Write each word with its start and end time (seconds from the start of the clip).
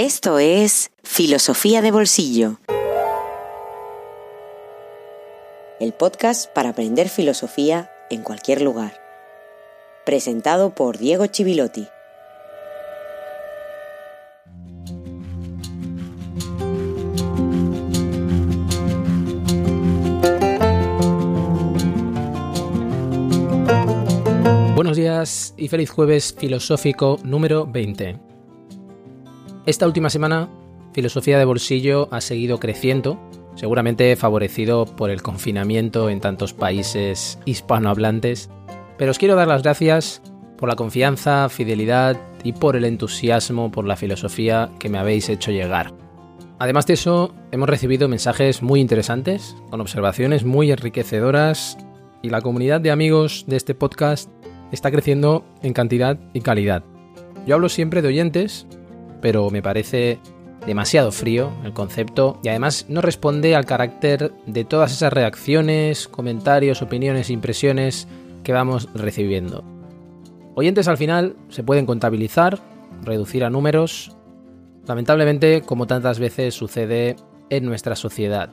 Esto 0.00 0.38
es 0.38 0.92
Filosofía 1.02 1.82
de 1.82 1.90
Bolsillo. 1.90 2.60
El 5.80 5.92
podcast 5.92 6.48
para 6.52 6.68
aprender 6.68 7.08
filosofía 7.08 7.90
en 8.08 8.22
cualquier 8.22 8.62
lugar. 8.62 8.92
Presentado 10.06 10.72
por 10.72 10.98
Diego 10.98 11.26
Chivilotti. 11.26 11.88
Buenos 24.76 24.96
días 24.96 25.54
y 25.56 25.66
feliz 25.66 25.90
jueves 25.90 26.32
filosófico 26.38 27.18
número 27.24 27.66
20. 27.66 28.27
Esta 29.68 29.84
última 29.84 30.08
semana, 30.08 30.48
Filosofía 30.94 31.38
de 31.38 31.44
Bolsillo 31.44 32.08
ha 32.10 32.22
seguido 32.22 32.58
creciendo, 32.58 33.20
seguramente 33.54 34.16
favorecido 34.16 34.86
por 34.86 35.10
el 35.10 35.20
confinamiento 35.20 36.08
en 36.08 36.20
tantos 36.20 36.54
países 36.54 37.38
hispanohablantes, 37.44 38.48
pero 38.96 39.10
os 39.10 39.18
quiero 39.18 39.34
dar 39.34 39.46
las 39.46 39.62
gracias 39.62 40.22
por 40.56 40.70
la 40.70 40.74
confianza, 40.74 41.50
fidelidad 41.50 42.16
y 42.42 42.54
por 42.54 42.76
el 42.76 42.86
entusiasmo 42.86 43.70
por 43.70 43.84
la 43.84 43.96
filosofía 43.96 44.70
que 44.78 44.88
me 44.88 44.96
habéis 44.96 45.28
hecho 45.28 45.50
llegar. 45.50 45.92
Además 46.58 46.86
de 46.86 46.94
eso, 46.94 47.34
hemos 47.52 47.68
recibido 47.68 48.08
mensajes 48.08 48.62
muy 48.62 48.80
interesantes, 48.80 49.54
con 49.68 49.82
observaciones 49.82 50.46
muy 50.46 50.70
enriquecedoras 50.70 51.76
y 52.22 52.30
la 52.30 52.40
comunidad 52.40 52.80
de 52.80 52.90
amigos 52.90 53.44
de 53.46 53.58
este 53.58 53.74
podcast 53.74 54.30
está 54.72 54.90
creciendo 54.90 55.44
en 55.60 55.74
cantidad 55.74 56.18
y 56.32 56.40
calidad. 56.40 56.84
Yo 57.46 57.54
hablo 57.54 57.68
siempre 57.68 58.00
de 58.00 58.08
oyentes, 58.08 58.66
pero 59.20 59.50
me 59.50 59.62
parece 59.62 60.18
demasiado 60.66 61.12
frío 61.12 61.50
el 61.64 61.72
concepto 61.72 62.40
y 62.42 62.48
además 62.48 62.86
no 62.88 63.00
responde 63.00 63.54
al 63.54 63.64
carácter 63.64 64.32
de 64.46 64.64
todas 64.64 64.92
esas 64.92 65.12
reacciones, 65.12 66.08
comentarios, 66.08 66.82
opiniones, 66.82 67.30
impresiones 67.30 68.08
que 68.42 68.52
vamos 68.52 68.88
recibiendo. 68.94 69.64
Oyentes 70.54 70.88
al 70.88 70.96
final 70.96 71.36
se 71.48 71.62
pueden 71.62 71.86
contabilizar, 71.86 72.58
reducir 73.02 73.44
a 73.44 73.50
números, 73.50 74.12
lamentablemente 74.86 75.62
como 75.62 75.86
tantas 75.86 76.18
veces 76.18 76.54
sucede 76.54 77.16
en 77.50 77.64
nuestra 77.64 77.94
sociedad. 77.94 78.50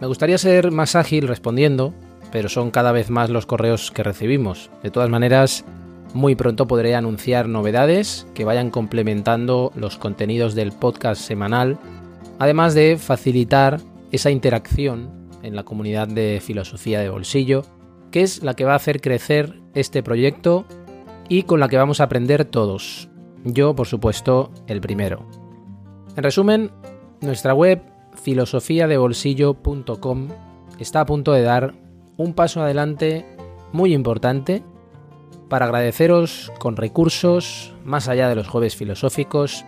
Me 0.00 0.06
gustaría 0.06 0.38
ser 0.38 0.70
más 0.70 0.96
ágil 0.96 1.28
respondiendo, 1.28 1.94
pero 2.32 2.48
son 2.48 2.70
cada 2.70 2.92
vez 2.92 3.10
más 3.10 3.30
los 3.30 3.46
correos 3.46 3.90
que 3.90 4.02
recibimos. 4.02 4.70
De 4.82 4.90
todas 4.90 5.10
maneras, 5.10 5.64
muy 6.14 6.34
pronto 6.36 6.66
podré 6.66 6.94
anunciar 6.94 7.48
novedades 7.48 8.26
que 8.34 8.44
vayan 8.44 8.70
complementando 8.70 9.72
los 9.74 9.96
contenidos 9.98 10.54
del 10.54 10.72
podcast 10.72 11.20
semanal, 11.20 11.76
además 12.38 12.74
de 12.74 12.96
facilitar 12.96 13.80
esa 14.12 14.30
interacción 14.30 15.10
en 15.42 15.56
la 15.56 15.64
comunidad 15.64 16.06
de 16.06 16.40
filosofía 16.40 17.00
de 17.00 17.10
bolsillo, 17.10 17.62
que 18.12 18.22
es 18.22 18.44
la 18.44 18.54
que 18.54 18.64
va 18.64 18.74
a 18.74 18.76
hacer 18.76 19.00
crecer 19.00 19.60
este 19.74 20.04
proyecto 20.04 20.66
y 21.28 21.42
con 21.42 21.58
la 21.58 21.68
que 21.68 21.76
vamos 21.76 22.00
a 22.00 22.04
aprender 22.04 22.44
todos. 22.44 23.08
Yo, 23.44 23.74
por 23.74 23.88
supuesto, 23.88 24.52
el 24.68 24.80
primero. 24.80 25.28
En 26.16 26.22
resumen, 26.22 26.70
nuestra 27.20 27.54
web 27.54 27.82
filosofiadebolsillo.com 28.22 30.28
está 30.78 31.00
a 31.00 31.06
punto 31.06 31.32
de 31.32 31.42
dar 31.42 31.74
un 32.16 32.34
paso 32.34 32.62
adelante 32.62 33.26
muy 33.72 33.92
importante 33.92 34.62
para 35.48 35.66
agradeceros 35.66 36.52
con 36.58 36.76
recursos, 36.76 37.74
más 37.84 38.08
allá 38.08 38.28
de 38.28 38.34
los 38.34 38.48
jueves 38.48 38.76
filosóficos, 38.76 39.64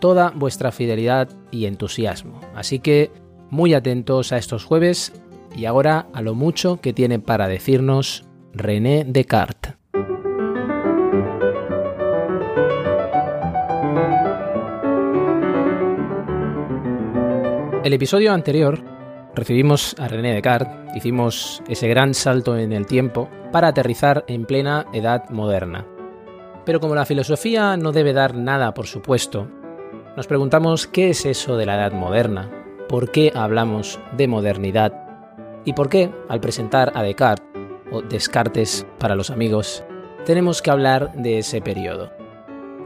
toda 0.00 0.30
vuestra 0.34 0.72
fidelidad 0.72 1.28
y 1.50 1.66
entusiasmo. 1.66 2.40
Así 2.54 2.78
que 2.78 3.10
muy 3.50 3.74
atentos 3.74 4.32
a 4.32 4.38
estos 4.38 4.64
jueves 4.64 5.12
y 5.56 5.64
ahora 5.64 6.06
a 6.12 6.22
lo 6.22 6.34
mucho 6.34 6.80
que 6.80 6.92
tiene 6.92 7.18
para 7.18 7.48
decirnos 7.48 8.24
René 8.52 9.04
Descartes. 9.06 9.74
El 17.84 17.92
episodio 17.92 18.32
anterior 18.32 18.95
recibimos 19.36 19.94
a 19.98 20.08
René 20.08 20.32
Descartes, 20.32 20.96
hicimos 20.96 21.62
ese 21.68 21.86
gran 21.88 22.14
salto 22.14 22.56
en 22.56 22.72
el 22.72 22.86
tiempo 22.86 23.28
para 23.52 23.68
aterrizar 23.68 24.24
en 24.26 24.46
plena 24.46 24.86
edad 24.92 25.28
moderna. 25.28 25.86
Pero 26.64 26.80
como 26.80 26.94
la 26.94 27.04
filosofía 27.04 27.76
no 27.76 27.92
debe 27.92 28.14
dar 28.14 28.34
nada 28.34 28.72
por 28.74 28.86
supuesto, 28.86 29.46
nos 30.16 30.26
preguntamos 30.26 30.86
qué 30.86 31.10
es 31.10 31.26
eso 31.26 31.56
de 31.56 31.66
la 31.66 31.76
edad 31.76 31.92
moderna, 31.92 32.50
por 32.88 33.12
qué 33.12 33.30
hablamos 33.34 34.00
de 34.16 34.26
modernidad 34.26 34.92
y 35.66 35.74
por 35.74 35.90
qué, 35.90 36.10
al 36.28 36.40
presentar 36.40 36.92
a 36.94 37.02
Descartes, 37.02 37.46
o 37.92 38.00
Descartes 38.00 38.86
para 38.98 39.14
los 39.14 39.30
amigos, 39.30 39.84
tenemos 40.24 40.62
que 40.62 40.70
hablar 40.70 41.12
de 41.12 41.38
ese 41.38 41.60
periodo. 41.60 42.10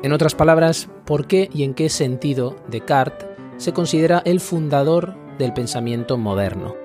En 0.03 0.13
otras 0.13 0.35
palabras, 0.35 0.91
¿por 1.05 1.27
qué 1.27 1.49
y 1.53 1.63
en 1.63 1.75
qué 1.75 1.89
sentido 1.89 2.57
Descartes 2.69 3.29
se 3.57 3.73
considera 3.73 4.23
el 4.25 4.41
fundador 4.41 5.20
del 5.41 5.53
pensamiento 5.53 6.19
moderno. 6.19 6.77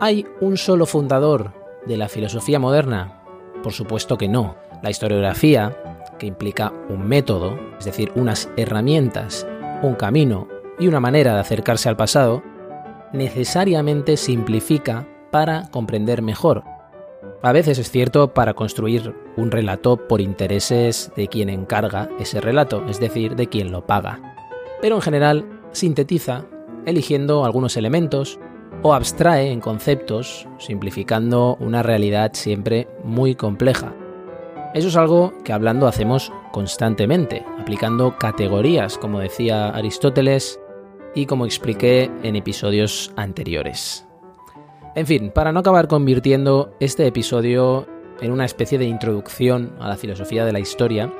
¿Hay 0.00 0.24
un 0.40 0.56
solo 0.56 0.86
fundador 0.86 1.52
de 1.84 1.96
la 1.96 2.08
filosofía 2.08 2.58
moderna? 2.58 3.20
Por 3.62 3.72
supuesto 3.72 4.16
que 4.16 4.28
no. 4.28 4.56
La 4.82 4.90
historiografía, 4.90 5.76
que 6.18 6.26
implica 6.26 6.72
un 6.88 7.06
método, 7.06 7.58
es 7.78 7.84
decir, 7.84 8.12
unas 8.14 8.48
herramientas, 8.56 9.46
un 9.82 9.96
camino 9.96 10.46
y 10.78 10.86
una 10.86 11.00
manera 11.00 11.34
de 11.34 11.40
acercarse 11.40 11.88
al 11.88 11.96
pasado, 11.96 12.42
necesariamente 13.12 14.16
simplifica 14.16 15.06
para 15.32 15.68
comprender 15.70 16.22
mejor. 16.22 16.62
A 17.42 17.52
veces 17.52 17.78
es 17.78 17.90
cierto 17.90 18.32
para 18.32 18.54
construir 18.54 19.14
un 19.36 19.50
relato 19.50 20.08
por 20.08 20.20
intereses 20.20 21.10
de 21.16 21.26
quien 21.26 21.48
encarga 21.48 22.08
ese 22.20 22.40
relato, 22.40 22.84
es 22.88 23.00
decir, 23.00 23.34
de 23.34 23.48
quien 23.48 23.72
lo 23.72 23.86
paga. 23.86 24.36
Pero 24.80 24.96
en 24.96 25.02
general 25.02 25.62
sintetiza 25.72 26.44
eligiendo 26.88 27.44
algunos 27.44 27.76
elementos 27.76 28.38
o 28.82 28.94
abstrae 28.94 29.50
en 29.50 29.60
conceptos, 29.60 30.46
simplificando 30.58 31.56
una 31.60 31.82
realidad 31.82 32.32
siempre 32.34 32.88
muy 33.04 33.34
compleja. 33.34 33.94
Eso 34.74 34.88
es 34.88 34.96
algo 34.96 35.32
que 35.44 35.52
hablando 35.52 35.86
hacemos 35.86 36.32
constantemente, 36.52 37.44
aplicando 37.58 38.16
categorías, 38.18 38.98
como 38.98 39.20
decía 39.20 39.68
Aristóteles 39.68 40.60
y 41.14 41.26
como 41.26 41.46
expliqué 41.46 42.10
en 42.22 42.36
episodios 42.36 43.12
anteriores. 43.16 44.06
En 44.94 45.06
fin, 45.06 45.30
para 45.34 45.52
no 45.52 45.60
acabar 45.60 45.88
convirtiendo 45.88 46.74
este 46.80 47.06
episodio 47.06 47.86
en 48.20 48.32
una 48.32 48.44
especie 48.44 48.78
de 48.78 48.86
introducción 48.86 49.72
a 49.80 49.88
la 49.88 49.96
filosofía 49.96 50.44
de 50.44 50.52
la 50.52 50.60
historia, 50.60 51.12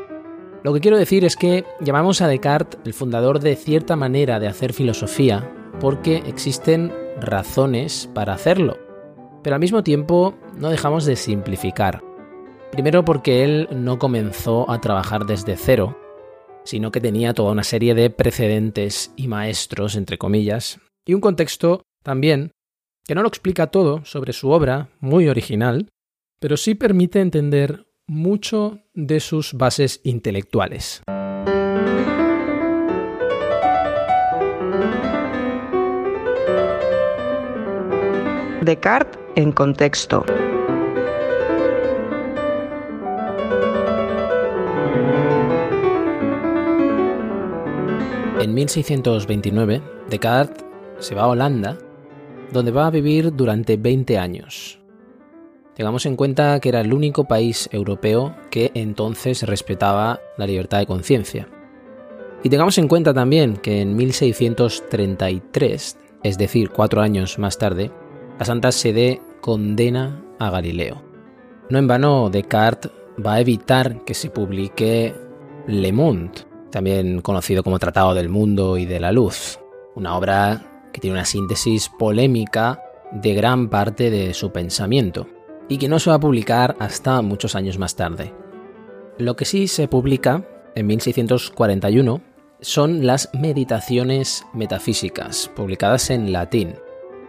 lo 0.63 0.75
que 0.75 0.81
quiero 0.81 0.99
decir 0.99 1.25
es 1.25 1.37
que 1.37 1.65
llamamos 1.81 2.21
a 2.21 2.29
Descartes 2.29 2.81
el 2.85 2.93
fundador 2.93 3.41
de 3.41 3.57
cierta 3.57 3.97
manera 3.97 4.41
de 4.41 4.49
hacer 4.49 4.73
filosofía 4.73 5.51
porque 5.81 6.23
existen 6.27 6.93
razones 7.21 8.09
para 8.15 8.33
hacerlo, 8.33 8.79
pero 9.43 9.55
al 9.55 9.61
mismo 9.61 9.83
tiempo 9.83 10.35
no 10.57 10.71
dejamos 10.71 11.05
de 11.05 11.17
simplificar. 11.17 12.03
Primero 12.73 13.05
porque 13.05 13.45
él 13.45 13.69
no 13.73 13.99
comenzó 13.99 14.71
a 14.71 14.81
trabajar 14.81 15.25
desde 15.25 15.57
cero, 15.57 15.99
sino 16.65 16.91
que 16.91 17.01
tenía 17.01 17.33
toda 17.33 17.53
una 17.53 17.65
serie 17.65 17.95
de 17.95 18.11
precedentes 18.11 19.13
y 19.17 19.29
maestros, 19.29 19.97
entre 19.97 20.19
comillas, 20.19 20.81
y 21.07 21.15
un 21.15 21.21
contexto 21.21 21.83
también 22.03 22.53
que 23.07 23.15
no 23.15 23.23
lo 23.23 23.29
explica 23.29 23.69
todo 23.69 24.05
sobre 24.05 24.35
su 24.35 24.51
obra, 24.51 24.91
muy 25.01 25.29
original, 25.29 25.89
pero 26.41 26.57
sí 26.57 26.75
permite 26.75 27.21
entender 27.21 27.87
mucho 28.07 28.81
de 28.93 29.21
sus 29.21 29.55
bases 29.55 30.01
intelectuales. 30.05 31.03
Descartes 38.69 39.19
en 39.35 39.51
contexto. 39.53 40.27
En 48.39 48.53
1629, 48.53 49.81
Descartes 50.11 50.67
se 50.99 51.15
va 51.15 51.23
a 51.23 51.29
Holanda, 51.29 51.79
donde 52.53 52.71
va 52.71 52.87
a 52.87 52.91
vivir 52.91 53.35
durante 53.35 53.79
20 53.79 54.19
años. 54.19 54.79
Tengamos 55.75 56.05
en 56.05 56.17
cuenta 56.17 56.61
que 56.61 56.69
era 56.69 56.83
el 56.83 56.93
único 56.93 57.25
país 57.25 57.71
europeo 57.73 58.37
que 58.51 58.71
entonces 58.75 59.45
respetaba 59.45 60.21
la 60.37 60.47
libertad 60.47 60.81
de 60.81 60.87
conciencia. 60.87 61.49
Y 62.43 62.51
tengamos 62.51 62.77
en 62.77 62.89
cuenta 62.89 63.15
también 63.15 63.57
que 63.57 63.81
en 63.81 63.97
1633, 63.97 65.97
es 66.23 66.37
decir, 66.37 66.69
cuatro 66.69 67.01
años 67.01 67.39
más 67.39 67.57
tarde, 67.57 67.91
la 68.39 68.45
Santa 68.45 68.71
Sede 68.73 69.21
condena 69.41 70.23
a 70.39 70.51
Galileo. 70.51 71.03
No 71.71 71.79
en 71.79 71.89
vano, 71.89 72.31
Descartes 72.31 72.93
va 73.25 73.35
a 73.35 73.41
evitar 73.41 74.05
que 74.05 74.15
se 74.15 74.31
publique 74.31 75.15
Le 75.67 75.93
Monde, 75.93 76.47
también 76.71 77.21
conocido 77.21 77.63
como 77.63 77.79
Tratado 77.79 78.15
del 78.15 78.29
Mundo 78.29 78.79
y 78.79 78.87
de 78.87 79.01
la 79.01 79.13
Luz, 79.13 79.59
una 79.97 80.17
obra 80.17 80.89
que 80.93 81.01
tiene 81.01 81.17
una 81.17 81.25
síntesis 81.25 81.91
polémica 81.99 82.83
de 83.13 83.35
gran 83.35 83.69
parte 83.69 84.11
de 84.11 84.33
su 84.35 84.53
pensamiento 84.53 85.27
y 85.69 85.79
que 85.79 85.89
no 85.89 85.99
se 85.99 86.11
va 86.11 86.17
a 86.17 86.21
publicar 86.21 86.77
hasta 86.79 87.21
muchos 87.23 87.55
años 87.55 87.79
más 87.79 87.97
tarde. 87.97 88.33
Lo 89.19 89.35
que 89.35 89.45
sí 89.45 89.67
se 89.67 89.89
publica 89.89 90.45
en 90.75 90.87
1641 90.87 92.21
son 92.61 93.05
las 93.07 93.31
Meditaciones 93.35 94.45
Metafísicas, 94.53 95.51
publicadas 95.55 96.11
en 96.11 96.33
latín, 96.33 96.77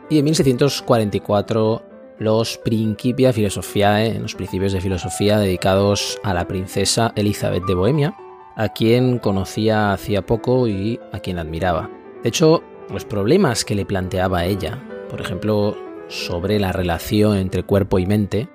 y 0.10 0.18
en 0.18 0.26
1644 0.26 1.84
los 2.18 2.58
Principia 2.58 3.32
Philosophiae, 3.32 4.20
los 4.20 4.36
principios 4.36 4.74
de 4.74 4.82
filosofía 4.82 5.40
dedicados 5.40 6.20
a 6.24 6.34
la 6.34 6.48
princesa 6.48 7.14
Elizabeth 7.16 7.64
de 7.66 7.76
Bohemia, 7.76 8.16
a 8.56 8.70
quien 8.70 9.20
conocía 9.20 9.94
hacía 9.94 10.26
poco 10.26 10.68
y 10.68 11.00
a 11.14 11.20
quien 11.20 11.40
admiraba. 11.40 11.90
De 12.24 12.30
hecho, 12.30 12.62
los 12.92 13.06
problemas 13.06 13.64
que 13.64 13.76
le 13.76 13.86
planteaba 13.86 14.46
ella, 14.46 14.84
por 15.10 15.22
ejemplo, 15.22 15.78
sobre 16.10 16.60
la 16.60 16.74
relación 16.74 17.38
entre 17.38 17.64
cuerpo 17.64 18.00
y 18.00 18.06
mente, 18.06 18.50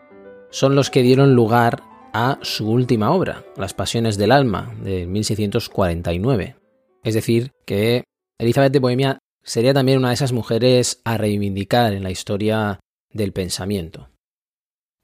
son 0.51 0.75
los 0.75 0.91
que 0.91 1.03
dieron 1.03 1.35
lugar 1.35 1.83
a 2.13 2.39
su 2.43 2.71
última 2.71 3.13
obra, 3.13 3.45
Las 3.57 3.75
Pasiones 3.75 4.19
del 4.19 4.33
Alma, 4.33 4.75
de 4.83 5.07
1649. 5.07 6.57
Es 7.03 7.15
decir, 7.15 7.53
que 7.65 8.05
Elizabeth 8.39 8.73
de 8.73 8.79
Bohemia 8.79 9.19
sería 9.45 9.75
también 9.75 9.99
una 9.99 10.09
de 10.09 10.15
esas 10.15 10.33
mujeres 10.33 11.01
a 11.05 11.17
reivindicar 11.17 11.93
en 11.93 12.03
la 12.03 12.11
historia 12.11 12.81
del 13.13 13.33
pensamiento. 13.33 14.09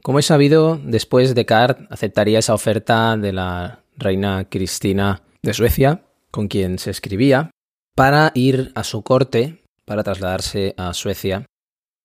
Como 0.02 0.18
es 0.18 0.26
sabido, 0.26 0.80
después 0.82 1.34
Descartes 1.34 1.86
aceptaría 1.90 2.38
esa 2.38 2.54
oferta 2.54 3.16
de 3.16 3.32
la 3.32 3.84
reina 3.96 4.48
Cristina 4.48 5.22
de 5.42 5.54
Suecia, 5.54 6.04
con 6.30 6.48
quien 6.48 6.78
se 6.78 6.90
escribía, 6.90 7.50
para 7.94 8.32
ir 8.34 8.72
a 8.74 8.82
su 8.82 9.02
corte, 9.02 9.62
para 9.84 10.02
trasladarse 10.02 10.74
a 10.78 10.94
Suecia, 10.94 11.44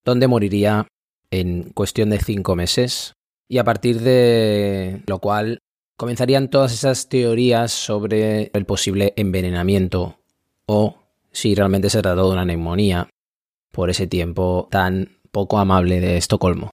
donde 0.03 0.27
moriría 0.27 0.87
en 1.31 1.71
cuestión 1.71 2.09
de 2.09 2.19
cinco 2.19 2.55
meses, 2.55 3.13
y 3.47 3.59
a 3.59 3.63
partir 3.63 4.01
de 4.01 5.01
lo 5.07 5.19
cual 5.19 5.59
comenzarían 5.97 6.49
todas 6.49 6.73
esas 6.73 7.07
teorías 7.07 7.71
sobre 7.71 8.51
el 8.53 8.65
posible 8.65 9.13
envenenamiento 9.15 10.19
o 10.65 11.04
si 11.35 11.53
realmente 11.53 11.89
se 11.89 12.01
trató 12.01 12.27
de 12.27 12.33
una 12.33 12.45
neumonía 12.45 13.09
por 13.71 13.89
ese 13.89 14.07
tiempo 14.07 14.69
tan 14.71 15.19
poco 15.31 15.59
amable 15.59 15.99
de 15.99 16.15
Estocolmo. 16.15 16.71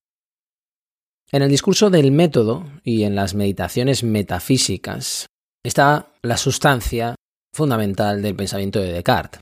En 1.33 1.43
el 1.43 1.49
discurso 1.49 1.91
del 1.91 2.13
método 2.13 2.65
y 2.85 3.03
en 3.03 3.17
las 3.17 3.35
meditaciones 3.35 4.05
metafísicas 4.05 5.27
está 5.65 6.13
la 6.23 6.37
sustancia 6.37 7.17
fundamental 7.53 8.23
del 8.23 8.37
pensamiento 8.37 8.79
de 8.79 8.93
Descartes. 8.93 9.41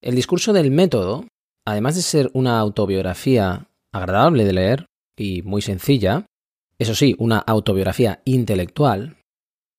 El 0.00 0.14
discurso 0.14 0.52
del 0.52 0.70
método, 0.70 1.26
además 1.66 1.96
de 1.96 2.02
ser 2.02 2.30
una 2.32 2.60
autobiografía 2.60 3.66
agradable 3.92 4.44
de 4.44 4.52
leer 4.52 4.86
y 5.18 5.42
muy 5.42 5.62
sencilla, 5.62 6.26
eso 6.78 6.94
sí, 6.94 7.16
una 7.18 7.38
autobiografía 7.38 8.20
intelectual, 8.24 9.16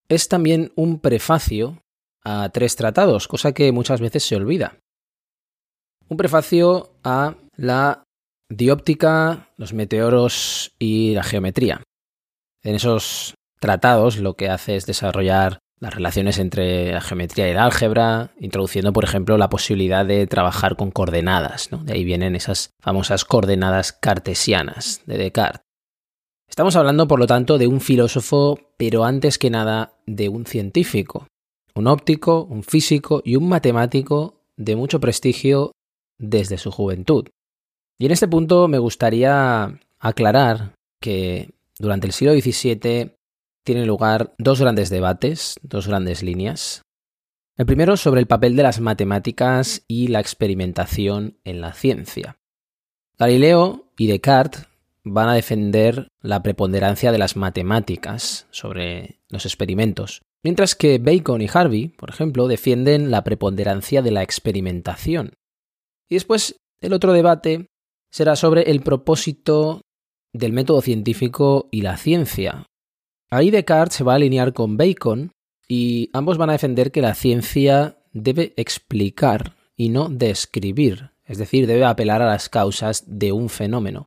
es 0.09 0.27
también 0.27 0.73
un 0.75 0.99
prefacio 0.99 1.81
a 2.25 2.49
tres 2.49 2.75
tratados, 2.75 3.27
cosa 3.29 3.53
que 3.53 3.71
muchas 3.71 4.01
veces 4.01 4.23
se 4.23 4.35
olvida. 4.35 4.79
Un 6.09 6.17
prefacio 6.17 6.91
a 7.03 7.35
la 7.55 8.03
dióptica, 8.49 9.49
los 9.57 9.73
meteoros 9.73 10.75
y 10.77 11.13
la 11.13 11.23
geometría. 11.23 11.81
En 12.63 12.75
esos 12.75 13.35
tratados 13.59 14.17
lo 14.17 14.33
que 14.33 14.49
hace 14.49 14.75
es 14.75 14.85
desarrollar 14.85 15.59
las 15.79 15.93
relaciones 15.93 16.39
entre 16.39 16.91
la 16.91 17.01
geometría 17.01 17.47
y 17.47 17.51
el 17.51 17.59
álgebra, 17.59 18.31
introduciendo, 18.39 18.93
por 18.93 19.03
ejemplo, 19.03 19.37
la 19.37 19.49
posibilidad 19.49 20.05
de 20.05 20.25
trabajar 20.25 20.75
con 20.75 20.89
coordenadas. 20.89 21.69
De 21.83 21.93
ahí 21.93 22.03
vienen 22.03 22.35
esas 22.35 22.71
famosas 22.81 23.25
coordenadas 23.25 23.91
cartesianas 23.91 25.01
de 25.05 25.17
Descartes. 25.17 25.61
Estamos 26.47 26.75
hablando, 26.75 27.07
por 27.07 27.19
lo 27.19 27.27
tanto, 27.27 27.57
de 27.57 27.67
un 27.67 27.81
filósofo, 27.81 28.59
pero 28.77 29.03
antes 29.03 29.37
que 29.37 29.49
nada 29.49 29.93
de 30.05 30.29
un 30.29 30.45
científico, 30.45 31.27
un 31.75 31.87
óptico, 31.87 32.43
un 32.45 32.63
físico 32.63 33.21
y 33.23 33.35
un 33.35 33.49
matemático 33.49 34.41
de 34.57 34.75
mucho 34.75 34.99
prestigio 34.99 35.71
desde 36.17 36.57
su 36.57 36.71
juventud. 36.71 37.27
Y 37.99 38.05
en 38.05 38.11
este 38.11 38.27
punto 38.27 38.67
me 38.67 38.79
gustaría 38.79 39.79
aclarar 39.99 40.73
que 41.01 41.51
durante 41.77 42.07
el 42.07 42.13
siglo 42.13 42.33
XVII 42.33 43.11
tienen 43.63 43.87
lugar 43.87 44.33
dos 44.37 44.61
grandes 44.61 44.89
debates, 44.89 45.59
dos 45.61 45.87
grandes 45.87 46.23
líneas. 46.23 46.81
El 47.57 47.65
primero 47.65 47.97
sobre 47.97 48.21
el 48.21 48.27
papel 48.27 48.55
de 48.55 48.63
las 48.63 48.79
matemáticas 48.79 49.83
y 49.87 50.07
la 50.07 50.19
experimentación 50.19 51.37
en 51.43 51.61
la 51.61 51.73
ciencia. 51.73 52.37
Galileo 53.17 53.91
y 53.97 54.07
Descartes 54.07 54.67
van 55.03 55.29
a 55.29 55.35
defender 55.35 56.09
la 56.21 56.43
preponderancia 56.43 57.11
de 57.11 57.17
las 57.17 57.37
matemáticas 57.37 58.47
sobre 58.51 59.19
los 59.29 59.45
experimentos, 59.45 60.21
mientras 60.45 60.75
que 60.75 60.99
Bacon 60.99 61.41
y 61.41 61.47
Harvey, 61.51 61.87
por 61.87 62.11
ejemplo, 62.11 62.47
defienden 62.47 63.09
la 63.09 63.23
preponderancia 63.23 64.03
de 64.03 64.11
la 64.11 64.21
experimentación. 64.21 65.33
Y 66.07 66.17
después 66.17 66.57
el 66.81 66.93
otro 66.93 67.13
debate 67.13 67.71
será 68.11 68.35
sobre 68.35 68.69
el 68.69 68.81
propósito 68.81 69.81
del 70.33 70.53
método 70.53 70.81
científico 70.81 71.67
y 71.71 71.81
la 71.81 71.97
ciencia. 71.97 72.67
Ahí 73.31 73.49
Descartes 73.49 73.97
se 73.97 74.03
va 74.03 74.11
a 74.11 74.15
alinear 74.17 74.53
con 74.53 74.77
Bacon 74.77 75.31
y 75.67 76.11
ambos 76.13 76.37
van 76.37 76.51
a 76.51 76.53
defender 76.53 76.91
que 76.91 77.01
la 77.01 77.15
ciencia 77.15 77.97
debe 78.13 78.53
explicar 78.55 79.55
y 79.75 79.89
no 79.89 80.09
describir, 80.09 81.09
es 81.25 81.39
decir, 81.39 81.65
debe 81.65 81.85
apelar 81.85 82.21
a 82.21 82.27
las 82.27 82.49
causas 82.49 83.03
de 83.07 83.31
un 83.31 83.49
fenómeno. 83.49 84.05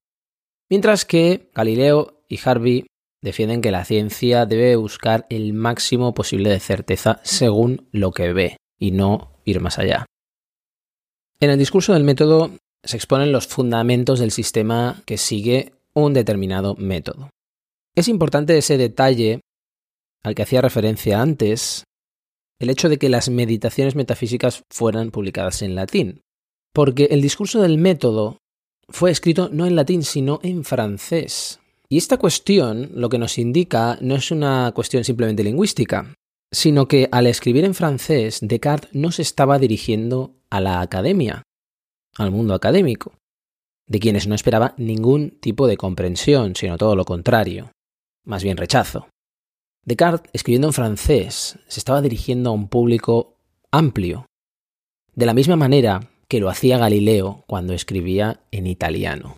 Mientras 0.70 1.04
que 1.04 1.50
Galileo 1.52 2.22
y 2.28 2.38
Harvey 2.44 2.86
defienden 3.22 3.60
que 3.60 3.70
la 3.70 3.84
ciencia 3.84 4.46
debe 4.46 4.76
buscar 4.76 5.26
el 5.30 5.52
máximo 5.52 6.14
posible 6.14 6.50
de 6.50 6.60
certeza 6.60 7.20
según 7.24 7.88
lo 7.92 8.12
que 8.12 8.32
ve 8.32 8.56
y 8.78 8.92
no 8.92 9.32
ir 9.44 9.60
más 9.60 9.78
allá. 9.78 10.06
En 11.40 11.50
el 11.50 11.58
discurso 11.58 11.92
del 11.92 12.04
método 12.04 12.50
se 12.84 12.96
exponen 12.96 13.32
los 13.32 13.46
fundamentos 13.46 14.18
del 14.20 14.30
sistema 14.30 15.02
que 15.06 15.18
sigue 15.18 15.72
un 15.94 16.14
determinado 16.14 16.74
método. 16.76 17.30
Es 17.94 18.08
importante 18.08 18.56
ese 18.56 18.76
detalle 18.76 19.40
al 20.22 20.34
que 20.34 20.42
hacía 20.42 20.62
referencia 20.62 21.20
antes, 21.20 21.84
el 22.60 22.70
hecho 22.70 22.88
de 22.88 22.98
que 22.98 23.08
las 23.08 23.28
meditaciones 23.28 23.94
metafísicas 23.94 24.62
fueran 24.70 25.10
publicadas 25.10 25.62
en 25.62 25.74
latín, 25.74 26.20
porque 26.72 27.08
el 27.10 27.22
discurso 27.22 27.62
del 27.62 27.78
método 27.78 28.38
fue 28.88 29.10
escrito 29.10 29.48
no 29.52 29.66
en 29.66 29.76
latín, 29.76 30.02
sino 30.02 30.40
en 30.42 30.64
francés. 30.64 31.60
Y 31.90 31.96
esta 31.96 32.18
cuestión 32.18 32.90
lo 32.94 33.08
que 33.08 33.18
nos 33.18 33.38
indica 33.38 33.96
no 34.02 34.14
es 34.14 34.30
una 34.30 34.72
cuestión 34.74 35.04
simplemente 35.04 35.42
lingüística, 35.42 36.14
sino 36.52 36.86
que 36.86 37.08
al 37.10 37.26
escribir 37.26 37.64
en 37.64 37.74
francés, 37.74 38.40
Descartes 38.42 38.94
no 38.94 39.10
se 39.10 39.22
estaba 39.22 39.58
dirigiendo 39.58 40.36
a 40.50 40.60
la 40.60 40.82
academia, 40.82 41.42
al 42.16 42.30
mundo 42.30 42.52
académico, 42.52 43.14
de 43.86 44.00
quienes 44.00 44.26
no 44.26 44.34
esperaba 44.34 44.74
ningún 44.76 45.38
tipo 45.40 45.66
de 45.66 45.78
comprensión, 45.78 46.56
sino 46.56 46.76
todo 46.76 46.94
lo 46.94 47.06
contrario, 47.06 47.72
más 48.24 48.42
bien 48.42 48.58
rechazo. 48.58 49.08
Descartes, 49.86 50.30
escribiendo 50.34 50.68
en 50.68 50.74
francés, 50.74 51.58
se 51.68 51.80
estaba 51.80 52.02
dirigiendo 52.02 52.50
a 52.50 52.52
un 52.52 52.68
público 52.68 53.38
amplio, 53.70 54.26
de 55.14 55.24
la 55.24 55.32
misma 55.32 55.56
manera 55.56 56.10
que 56.28 56.40
lo 56.40 56.50
hacía 56.50 56.76
Galileo 56.76 57.44
cuando 57.46 57.72
escribía 57.72 58.42
en 58.50 58.66
italiano. 58.66 59.36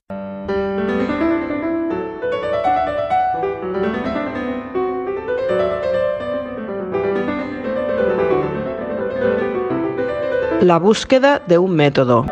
La 10.62 10.78
búsqueda 10.78 11.42
de 11.46 11.56
un 11.56 11.74
método. 11.74 12.26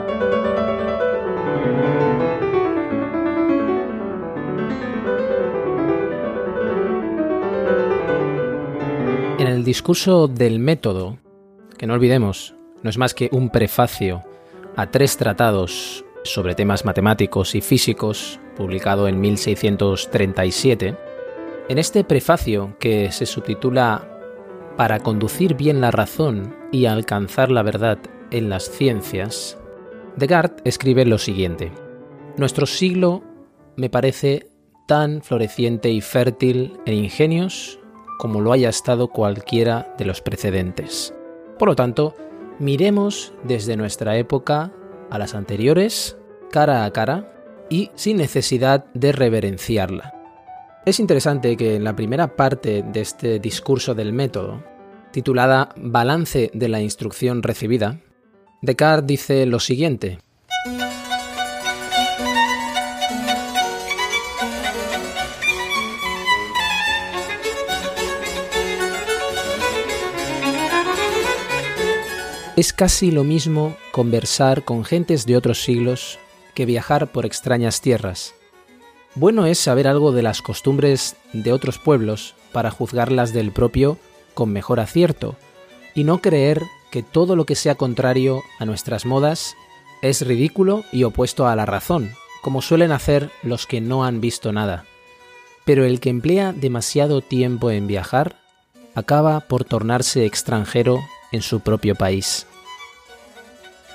En 9.39 9.47
el 9.47 9.65
discurso 9.65 10.29
del 10.29 10.59
método, 10.59 11.17
que 11.79 11.87
no 11.87 11.95
olvidemos, 11.95 12.55
no 12.83 12.91
es 12.91 12.99
más 12.99 13.15
que 13.15 13.31
un 13.33 13.49
prefacio 13.49 14.23
a 14.77 14.91
tres 14.91 15.17
tratados 15.17 16.05
sobre 16.23 16.55
temas 16.55 16.85
matemáticos 16.85 17.55
y 17.55 17.63
físicos, 17.63 18.41
publicado 18.59 19.09
en 19.09 19.23
1637, 19.23 20.97
en 21.71 21.79
este 21.79 22.05
prefacio 22.05 22.77
que 22.79 23.11
se 23.11 23.25
subtitula 23.25 24.07
Para 24.77 25.01
conducir 25.01 25.55
bien 25.55 25.81
la 25.81 25.91
razón 25.91 26.55
y 26.71 26.85
alcanzar 26.85 27.51
la 27.51 27.63
verdad 27.63 27.99
en 28.31 28.49
las 28.49 28.71
ciencias, 28.71 29.59
Descartes 30.17 30.63
escribe 30.65 31.05
lo 31.05 31.19
siguiente. 31.19 31.71
Nuestro 32.37 32.67
siglo 32.67 33.23
me 33.77 33.89
parece 33.89 34.51
tan 34.87 35.23
floreciente 35.23 35.91
y 35.91 36.01
fértil 36.01 36.79
en 36.87 36.95
ingenios 36.95 37.79
como 38.19 38.41
lo 38.41 38.53
haya 38.53 38.69
estado 38.69 39.09
cualquiera 39.09 39.95
de 39.97 40.05
los 40.05 40.21
precedentes. 40.21 41.15
Por 41.59 41.69
lo 41.69 41.77
tanto, 41.77 42.15
miremos 42.59 43.33
desde 43.45 43.77
nuestra 43.77 44.17
época 44.17 44.73
a 45.11 45.19
las 45.19 45.35
anteriores, 45.35 46.17
cara 46.51 46.85
a 46.85 46.91
cara, 46.93 47.33
y 47.71 47.91
sin 47.95 48.17
necesidad 48.17 48.87
de 48.95 49.13
reverenciarla. 49.13 50.15
Es 50.85 50.99
interesante 51.01 51.57
que 51.57 51.77
en 51.77 51.85
la 51.85 51.95
primera 51.95 52.35
parte 52.35 52.83
de 52.83 53.01
este 53.01 53.39
discurso 53.39 53.95
del 53.95 54.13
método, 54.13 54.65
titulada 55.13 55.69
Balance 55.77 56.51
de 56.55 56.69
la 56.69 56.81
instrucción 56.81 57.43
recibida, 57.43 58.01
Descartes 58.61 59.07
dice 59.07 59.47
lo 59.47 59.61
siguiente. 59.61 60.19
Es 72.57 72.73
casi 72.73 73.13
lo 73.13 73.23
mismo 73.23 73.77
conversar 73.93 74.65
con 74.65 74.85
gentes 74.85 75.25
de 75.25 75.37
otros 75.37 75.63
siglos 75.63 76.19
que 76.55 76.67
viajar 76.67 77.13
por 77.13 77.25
extrañas 77.25 77.81
tierras. 77.81 78.35
Bueno 79.15 79.47
es 79.47 79.61
saber 79.61 79.87
algo 79.87 80.11
de 80.11 80.23
las 80.23 80.43
costumbres 80.43 81.15
de 81.33 81.53
otros 81.53 81.79
pueblos 81.79 82.35
para 82.51 82.73
juzgarlas 82.73 83.33
del 83.33 83.53
propio 83.53 83.99
con 84.35 84.51
mejor 84.53 84.81
acierto, 84.81 85.37
y 85.95 86.03
no 86.03 86.21
creer 86.21 86.63
que 86.91 87.03
todo 87.03 87.37
lo 87.37 87.47
que 87.47 87.55
sea 87.55 87.75
contrario 87.75 88.43
a 88.59 88.65
nuestras 88.65 89.07
modas 89.07 89.57
es 90.03 90.23
ridículo 90.27 90.85
y 90.93 91.05
opuesto 91.05 91.47
a 91.47 91.57
la 91.57 91.67
razón, 91.67 92.13
como 92.43 92.63
suelen 92.63 92.93
hacer 92.93 93.31
los 93.43 93.67
que 93.67 93.81
no 93.81 94.05
han 94.05 94.21
visto 94.21 94.53
nada. 94.53 94.85
Pero 95.65 95.85
el 95.85 96.01
que 96.01 96.11
emplea 96.11 96.53
demasiado 96.53 97.21
tiempo 97.21 97.71
en 97.71 97.87
viajar 97.87 98.37
acaba 98.95 99.41
por 99.41 99.65
tornarse 99.65 100.25
extranjero 100.25 101.01
en 101.33 101.43
su 101.43 101.61
propio 101.61 101.95
país. 101.95 102.47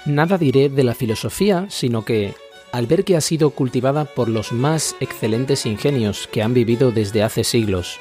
Nada 0.05 0.37
diré 0.37 0.69
de 0.69 0.83
la 0.83 0.93
filosofía, 0.93 1.67
sino 1.69 2.03
que, 2.03 2.35
al 2.71 2.87
ver 2.87 3.05
que 3.05 3.15
ha 3.15 3.21
sido 3.21 3.51
cultivada 3.51 4.05
por 4.05 4.27
los 4.27 4.51
más 4.51 4.95
excelentes 4.99 5.65
ingenios 5.65 6.27
que 6.27 6.43
han 6.43 6.53
vivido 6.53 6.91
desde 6.91 7.23
hace 7.23 7.43
siglos, 7.43 7.99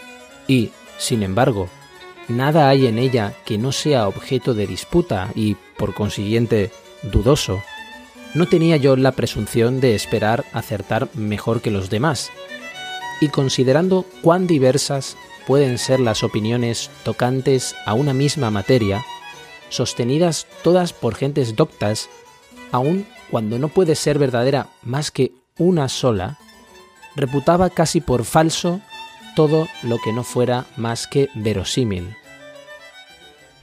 y, 0.49 0.71
sin 0.99 1.23
embargo, 1.23 1.69
nada 2.37 2.69
hay 2.69 2.87
en 2.87 2.99
ella 2.99 3.35
que 3.45 3.59
no 3.59 3.73
sea 3.73 4.09
objeto 4.09 4.55
de 4.55 4.67
disputa 4.67 5.31
y, 5.35 5.57
por 5.77 5.95
consiguiente, 5.95 6.71
dudoso, 7.03 7.63
no 8.35 8.47
tenía 8.47 8.77
yo 8.77 8.97
la 8.97 9.13
presunción 9.13 9.81
de 9.81 9.95
esperar 9.95 10.45
acertar 10.53 11.09
mejor 11.15 11.61
que 11.61 11.71
los 11.71 11.91
demás, 11.91 12.31
y 13.21 13.29
considerando 13.29 14.05
cuán 14.23 14.47
diversas 14.47 15.17
pueden 15.47 15.79
ser 15.79 16.01
las 16.01 16.23
opiniones 16.23 16.91
tocantes 17.05 17.75
a 17.87 17.95
una 17.95 18.15
misma 18.15 18.51
materia, 18.51 19.05
sostenidas 19.69 20.47
todas 20.63 20.93
por 20.93 21.15
gentes 21.15 21.57
doctas, 21.57 22.09
aun 22.71 23.07
cuando 23.31 23.59
no 23.59 23.69
puede 23.69 23.95
ser 23.95 24.19
verdadera 24.19 24.69
más 24.83 25.11
que 25.11 25.33
una 25.59 25.89
sola, 25.89 26.39
reputaba 27.15 27.71
casi 27.71 28.01
por 28.01 28.25
falso 28.25 28.81
todo 29.35 29.69
lo 29.83 29.99
que 29.99 30.13
no 30.13 30.25
fuera 30.25 30.67
más 30.77 31.07
que 31.07 31.29
verosímil. 31.35 32.17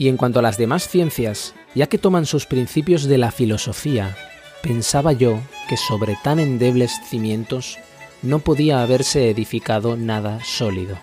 Y 0.00 0.08
en 0.08 0.16
cuanto 0.16 0.38
a 0.38 0.42
las 0.42 0.56
demás 0.56 0.88
ciencias, 0.88 1.54
ya 1.74 1.86
que 1.86 1.98
toman 1.98 2.24
sus 2.24 2.46
principios 2.46 3.04
de 3.04 3.18
la 3.18 3.30
filosofía, 3.30 4.16
pensaba 4.62 5.12
yo 5.12 5.38
que 5.68 5.76
sobre 5.76 6.16
tan 6.24 6.40
endebles 6.40 6.90
cimientos 7.10 7.76
no 8.22 8.38
podía 8.38 8.82
haberse 8.82 9.28
edificado 9.28 9.98
nada 9.98 10.42
sólido. 10.42 10.96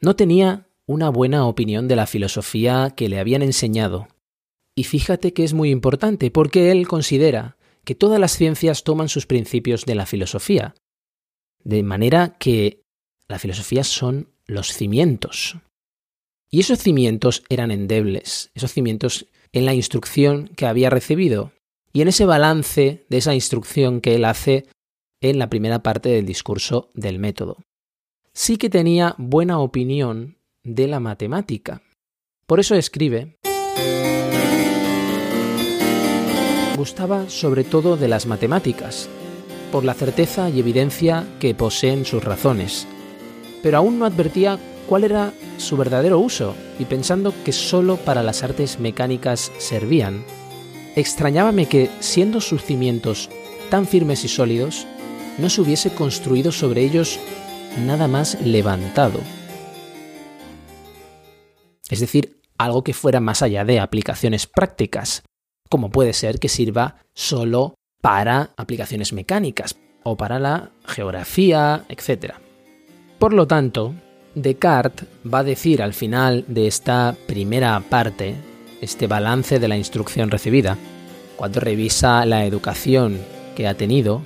No 0.00 0.16
tenía 0.16 0.66
una 0.86 1.10
buena 1.10 1.46
opinión 1.46 1.86
de 1.86 1.96
la 1.96 2.06
filosofía 2.06 2.94
que 2.96 3.10
le 3.10 3.20
habían 3.20 3.42
enseñado. 3.42 4.08
Y 4.74 4.84
fíjate 4.84 5.34
que 5.34 5.44
es 5.44 5.52
muy 5.52 5.68
importante 5.68 6.30
porque 6.30 6.70
él 6.70 6.88
considera 6.88 7.58
que 7.84 7.94
todas 7.94 8.18
las 8.18 8.32
ciencias 8.32 8.82
toman 8.82 9.10
sus 9.10 9.26
principios 9.26 9.84
de 9.84 9.94
la 9.94 10.06
filosofía. 10.06 10.74
De 11.62 11.82
manera 11.82 12.38
que 12.38 12.82
la 13.28 13.38
filosofía 13.38 13.84
son 13.84 14.33
los 14.46 14.72
cimientos. 14.72 15.56
Y 16.50 16.60
esos 16.60 16.78
cimientos 16.78 17.42
eran 17.48 17.70
endebles, 17.70 18.50
esos 18.54 18.72
cimientos 18.72 19.26
en 19.52 19.66
la 19.66 19.74
instrucción 19.74 20.48
que 20.56 20.66
había 20.66 20.90
recibido 20.90 21.52
y 21.92 22.02
en 22.02 22.08
ese 22.08 22.26
balance 22.26 23.04
de 23.08 23.16
esa 23.16 23.34
instrucción 23.34 24.00
que 24.00 24.14
él 24.14 24.24
hace 24.24 24.66
en 25.20 25.38
la 25.38 25.48
primera 25.48 25.82
parte 25.82 26.08
del 26.08 26.26
discurso 26.26 26.90
del 26.94 27.18
método 27.18 27.58
sí 28.34 28.56
que 28.56 28.68
tenía 28.68 29.14
buena 29.16 29.60
opinión 29.60 30.36
de 30.64 30.88
la 30.88 31.00
matemática. 31.00 31.82
Por 32.46 32.60
eso 32.60 32.74
escribe, 32.74 33.38
gustaba 36.76 37.30
sobre 37.30 37.64
todo 37.64 37.96
de 37.96 38.08
las 38.08 38.26
matemáticas, 38.26 39.08
por 39.70 39.84
la 39.84 39.94
certeza 39.94 40.50
y 40.50 40.58
evidencia 40.60 41.24
que 41.40 41.54
poseen 41.54 42.04
sus 42.04 42.22
razones, 42.22 42.86
pero 43.64 43.78
aún 43.78 43.98
no 43.98 44.04
advertía 44.04 44.58
cuál 44.86 45.04
era 45.04 45.32
su 45.56 45.78
verdadero 45.78 46.18
uso, 46.18 46.54
y 46.78 46.84
pensando 46.84 47.32
que 47.46 47.52
sólo 47.52 47.96
para 47.96 48.22
las 48.22 48.42
artes 48.42 48.78
mecánicas 48.78 49.50
servían, 49.56 50.22
extrañábame 50.96 51.64
que, 51.64 51.88
siendo 51.98 52.42
sus 52.42 52.62
cimientos 52.62 53.30
tan 53.70 53.86
firmes 53.86 54.22
y 54.22 54.28
sólidos, 54.28 54.86
no 55.38 55.48
se 55.48 55.62
hubiese 55.62 55.94
construido 55.94 56.52
sobre 56.52 56.82
ellos 56.82 57.18
nada 57.86 58.06
más 58.06 58.38
levantado. 58.42 59.18
Es 61.88 62.00
decir, 62.00 62.42
algo 62.58 62.84
que 62.84 62.92
fuera 62.92 63.20
más 63.20 63.40
allá 63.40 63.64
de 63.64 63.80
aplicaciones 63.80 64.46
prácticas, 64.46 65.22
como 65.70 65.88
puede 65.88 66.12
ser 66.12 66.38
que 66.38 66.50
sirva 66.50 66.96
solo 67.14 67.76
para 68.02 68.50
aplicaciones 68.58 69.14
mecánicas 69.14 69.74
o 70.02 70.18
para 70.18 70.38
la 70.38 70.70
geografía, 70.84 71.86
etc. 71.88 72.43
Por 73.24 73.32
lo 73.32 73.46
tanto, 73.46 73.94
Descartes 74.34 75.08
va 75.24 75.38
a 75.38 75.44
decir 75.44 75.80
al 75.80 75.94
final 75.94 76.44
de 76.46 76.66
esta 76.66 77.16
primera 77.26 77.80
parte, 77.80 78.34
este 78.82 79.06
balance 79.06 79.58
de 79.58 79.66
la 79.66 79.78
instrucción 79.78 80.30
recibida, 80.30 80.76
cuando 81.36 81.58
revisa 81.58 82.26
la 82.26 82.44
educación 82.44 83.18
que 83.56 83.66
ha 83.66 83.78
tenido, 83.78 84.20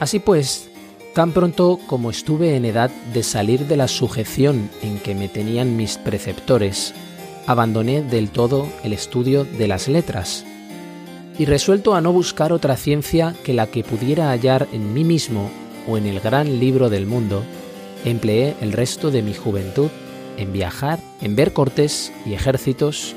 Así 0.00 0.18
pues, 0.18 0.68
tan 1.14 1.30
pronto 1.30 1.78
como 1.86 2.10
estuve 2.10 2.56
en 2.56 2.64
edad 2.64 2.90
de 3.14 3.22
salir 3.22 3.68
de 3.68 3.76
la 3.76 3.86
sujeción 3.86 4.70
en 4.82 4.98
que 4.98 5.14
me 5.14 5.28
tenían 5.28 5.76
mis 5.76 5.98
preceptores, 5.98 6.94
abandoné 7.46 8.02
del 8.02 8.30
todo 8.30 8.66
el 8.82 8.92
estudio 8.92 9.44
de 9.44 9.68
las 9.68 9.86
letras, 9.86 10.44
y 11.40 11.46
resuelto 11.46 11.94
a 11.94 12.02
no 12.02 12.12
buscar 12.12 12.52
otra 12.52 12.76
ciencia 12.76 13.34
que 13.44 13.54
la 13.54 13.66
que 13.68 13.82
pudiera 13.82 14.28
hallar 14.28 14.68
en 14.74 14.92
mí 14.92 15.04
mismo 15.04 15.50
o 15.88 15.96
en 15.96 16.04
el 16.04 16.20
gran 16.20 16.60
libro 16.60 16.90
del 16.90 17.06
mundo, 17.06 17.42
empleé 18.04 18.56
el 18.60 18.72
resto 18.72 19.10
de 19.10 19.22
mi 19.22 19.32
juventud 19.32 19.88
en 20.36 20.52
viajar, 20.52 20.98
en 21.22 21.36
ver 21.36 21.54
cortes 21.54 22.12
y 22.26 22.34
ejércitos, 22.34 23.14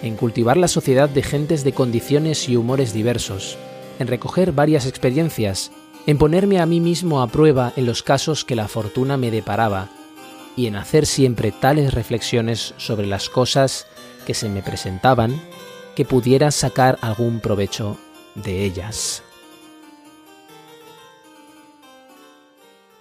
en 0.00 0.14
cultivar 0.14 0.58
la 0.58 0.68
sociedad 0.68 1.08
de 1.08 1.24
gentes 1.24 1.64
de 1.64 1.72
condiciones 1.72 2.48
y 2.48 2.54
humores 2.54 2.92
diversos, 2.92 3.58
en 3.98 4.06
recoger 4.06 4.52
varias 4.52 4.86
experiencias 4.86 5.72
en 6.06 6.18
ponerme 6.18 6.60
a 6.60 6.66
mí 6.66 6.78
mismo 6.78 7.20
a 7.20 7.26
prueba 7.26 7.72
en 7.74 7.84
los 7.84 8.04
casos 8.04 8.44
que 8.44 8.54
la 8.54 8.68
fortuna 8.68 9.16
me 9.16 9.32
deparaba 9.32 9.88
y 10.54 10.68
en 10.68 10.76
hacer 10.76 11.04
siempre 11.04 11.50
tales 11.50 11.94
reflexiones 11.94 12.74
sobre 12.76 13.08
las 13.08 13.28
cosas 13.28 13.88
que 14.24 14.34
se 14.34 14.48
me 14.48 14.62
presentaban 14.62 15.42
que 16.00 16.06
pudiera 16.06 16.50
sacar 16.50 16.98
algún 17.02 17.40
provecho 17.40 17.98
de 18.34 18.64
ellas. 18.64 19.22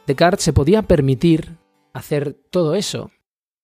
Descartes 0.05 0.43
se 0.43 0.51
podía 0.51 0.81
permitir 0.81 1.55
hacer 1.93 2.33
todo 2.33 2.75
eso, 2.75 3.11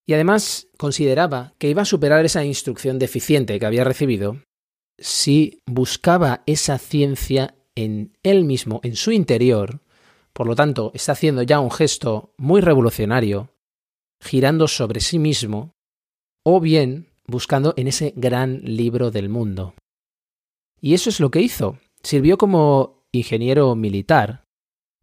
y 0.07 0.13
además 0.13 0.69
consideraba 0.77 1.53
que 1.57 1.67
iba 1.67 1.81
a 1.81 1.85
superar 1.85 2.23
esa 2.23 2.45
instrucción 2.45 2.97
deficiente 2.97 3.59
que 3.59 3.65
había 3.65 3.83
recibido 3.83 4.37
si 4.97 5.59
buscaba 5.65 6.41
esa 6.45 6.77
ciencia 6.77 7.55
en 7.75 8.17
él 8.23 8.45
mismo, 8.45 8.79
en 8.83 8.95
su 8.95 9.11
interior, 9.11 9.81
por 10.31 10.47
lo 10.47 10.55
tanto, 10.55 10.91
está 10.93 11.11
haciendo 11.11 11.43
ya 11.43 11.59
un 11.59 11.71
gesto 11.71 12.33
muy 12.37 12.61
revolucionario, 12.61 13.49
girando 14.21 14.69
sobre 14.69 15.01
sí 15.01 15.19
mismo, 15.19 15.75
o 16.45 16.61
bien 16.61 17.09
buscando 17.27 17.73
en 17.77 17.87
ese 17.87 18.13
gran 18.15 18.61
libro 18.63 19.11
del 19.11 19.29
mundo. 19.29 19.73
Y 20.79 20.93
eso 20.93 21.09
es 21.09 21.19
lo 21.19 21.31
que 21.31 21.41
hizo. 21.41 21.79
Sirvió 22.03 22.37
como 22.37 23.05
ingeniero 23.11 23.75
militar 23.75 24.43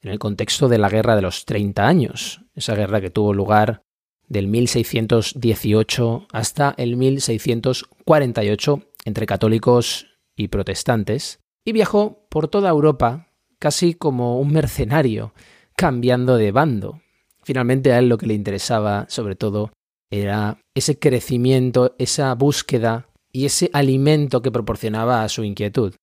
en 0.03 0.11
el 0.11 0.19
contexto 0.19 0.69
de 0.69 0.79
la 0.79 0.89
Guerra 0.89 1.17
de 1.17 1.23
los 1.23 1.45
30 1.45 1.87
años, 1.87 2.43
esa 2.55 2.75
guerra 2.75 3.01
que 3.01 3.11
tuvo 3.11 3.33
lugar 3.33 3.83
del 4.29 4.49
1618 4.49 6.27
hasta 6.33 6.75
el 6.77 6.97
1648 6.97 8.83
entre 9.05 9.27
católicos 9.27 10.07
y 10.37 10.49
protestantes, 10.49 11.41
y 11.65 11.73
viajó 11.73 12.27
por 12.29 12.49
toda 12.49 12.71
Europa 12.71 13.29
casi 13.59 13.95
como 13.95 14.41
un 14.41 14.53
mercenario, 14.53 15.33
cambiando 15.77 16.37
de 16.37 16.51
bando, 16.53 17.03
Finalmente 17.45 17.93
a 17.93 17.99
él 17.99 18.09
lo 18.09 18.19
que 18.19 18.27
le 18.27 18.35
interesaba, 18.35 19.07
sobre 19.09 19.35
todo, 19.35 19.73
era 20.13 20.61
ese 20.75 20.99
crecimiento, 20.99 21.97
esa 21.99 22.35
búsqueda 22.35 23.09
y 23.33 23.47
ese 23.47 23.71
alimento 23.73 24.43
que 24.43 24.53
proporcionaba 24.53 25.25
a 25.25 25.29
su 25.31 25.43
inquietud. 25.43 25.95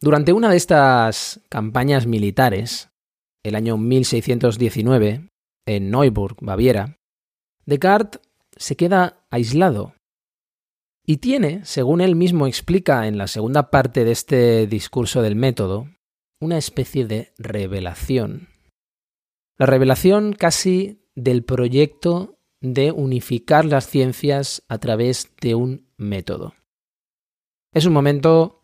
Durante 0.00 0.32
una 0.32 0.50
de 0.50 0.56
estas 0.56 1.40
campañas 1.48 2.06
militares, 2.06 2.90
el 3.44 3.56
año 3.56 3.76
1619, 3.76 5.28
en 5.66 5.90
Neuburg, 5.90 6.36
Baviera, 6.40 6.96
Descartes 7.66 8.20
se 8.56 8.76
queda 8.76 9.26
aislado 9.30 9.94
y 11.04 11.16
tiene, 11.16 11.64
según 11.64 12.00
él 12.00 12.14
mismo 12.14 12.46
explica 12.46 13.08
en 13.08 13.18
la 13.18 13.26
segunda 13.26 13.70
parte 13.70 14.04
de 14.04 14.12
este 14.12 14.66
discurso 14.68 15.22
del 15.22 15.34
método, 15.34 15.88
una 16.40 16.56
especie 16.56 17.06
de 17.06 17.32
revelación. 17.36 18.48
La 19.58 19.66
revelación 19.66 20.34
casi 20.34 21.02
del 21.16 21.42
proyecto 21.44 22.37
de 22.60 22.92
unificar 22.92 23.64
las 23.64 23.86
ciencias 23.86 24.62
a 24.68 24.78
través 24.78 25.32
de 25.40 25.54
un 25.54 25.86
método. 25.96 26.54
Es 27.72 27.86
un 27.86 27.92
momento 27.92 28.62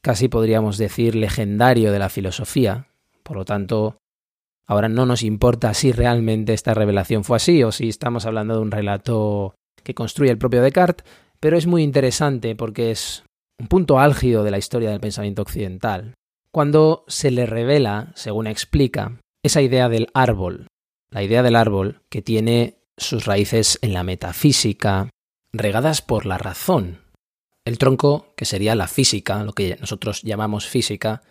casi 0.00 0.28
podríamos 0.28 0.78
decir 0.78 1.14
legendario 1.14 1.92
de 1.92 1.98
la 1.98 2.08
filosofía, 2.08 2.88
por 3.22 3.36
lo 3.36 3.44
tanto, 3.44 3.98
ahora 4.66 4.88
no 4.88 5.04
nos 5.04 5.22
importa 5.22 5.74
si 5.74 5.92
realmente 5.92 6.52
esta 6.52 6.74
revelación 6.74 7.24
fue 7.24 7.36
así 7.36 7.62
o 7.62 7.72
si 7.72 7.88
estamos 7.88 8.24
hablando 8.24 8.54
de 8.54 8.60
un 8.60 8.70
relato 8.70 9.54
que 9.82 9.94
construye 9.94 10.30
el 10.30 10.38
propio 10.38 10.62
Descartes, 10.62 11.04
pero 11.40 11.56
es 11.56 11.66
muy 11.66 11.82
interesante 11.82 12.54
porque 12.54 12.90
es 12.90 13.24
un 13.58 13.68
punto 13.68 13.98
álgido 13.98 14.44
de 14.44 14.50
la 14.50 14.58
historia 14.58 14.90
del 14.90 15.00
pensamiento 15.00 15.42
occidental, 15.42 16.14
cuando 16.52 17.04
se 17.08 17.30
le 17.30 17.46
revela, 17.46 18.12
según 18.14 18.46
explica, 18.46 19.18
esa 19.42 19.60
idea 19.60 19.88
del 19.88 20.08
árbol, 20.14 20.68
la 21.10 21.22
idea 21.22 21.42
del 21.42 21.56
árbol 21.56 22.02
que 22.08 22.22
tiene 22.22 22.75
sus 22.96 23.26
raíces 23.26 23.78
en 23.82 23.92
la 23.92 24.02
metafísica, 24.02 25.10
regadas 25.52 26.02
por 26.02 26.26
la 26.26 26.38
razón, 26.38 27.00
el 27.64 27.78
tronco, 27.78 28.32
que 28.36 28.44
sería 28.44 28.74
la 28.74 28.86
física, 28.86 29.42
lo 29.42 29.52
que 29.52 29.76
nosotros 29.80 30.22
llamamos 30.22 30.66
física, 30.66 31.22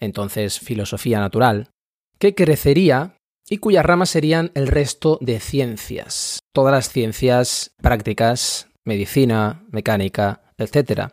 entonces 0.00 0.58
filosofía 0.58 1.20
natural, 1.20 1.70
que 2.18 2.34
crecería 2.34 3.16
y 3.48 3.58
cuyas 3.58 3.86
ramas 3.86 4.10
serían 4.10 4.50
el 4.54 4.66
resto 4.66 5.18
de 5.20 5.38
ciencias, 5.38 6.40
todas 6.52 6.72
las 6.72 6.90
ciencias 6.90 7.70
prácticas, 7.80 8.68
medicina, 8.84 9.64
mecánica, 9.70 10.42
etc. 10.58 11.12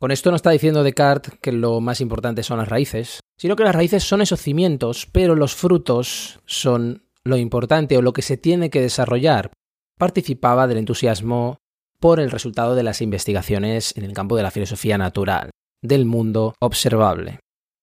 Con 0.00 0.10
esto 0.10 0.30
no 0.30 0.36
está 0.36 0.50
diciendo 0.50 0.82
Descartes 0.82 1.34
que 1.40 1.52
lo 1.52 1.80
más 1.80 2.00
importante 2.00 2.42
son 2.42 2.58
las 2.58 2.68
raíces, 2.68 3.20
sino 3.36 3.56
que 3.56 3.64
las 3.64 3.74
raíces 3.74 4.04
son 4.04 4.22
esos 4.22 4.40
cimientos, 4.40 5.06
pero 5.12 5.34
los 5.34 5.54
frutos 5.54 6.40
son 6.46 7.05
lo 7.26 7.36
importante 7.36 7.96
o 7.96 8.02
lo 8.02 8.12
que 8.12 8.22
se 8.22 8.36
tiene 8.36 8.70
que 8.70 8.80
desarrollar. 8.80 9.50
Participaba 9.98 10.66
del 10.66 10.78
entusiasmo 10.78 11.58
por 11.98 12.20
el 12.20 12.30
resultado 12.30 12.74
de 12.74 12.82
las 12.82 13.00
investigaciones 13.02 13.96
en 13.96 14.04
el 14.04 14.12
campo 14.12 14.36
de 14.36 14.42
la 14.42 14.50
filosofía 14.50 14.96
natural, 14.98 15.50
del 15.82 16.04
mundo 16.04 16.54
observable. 16.60 17.40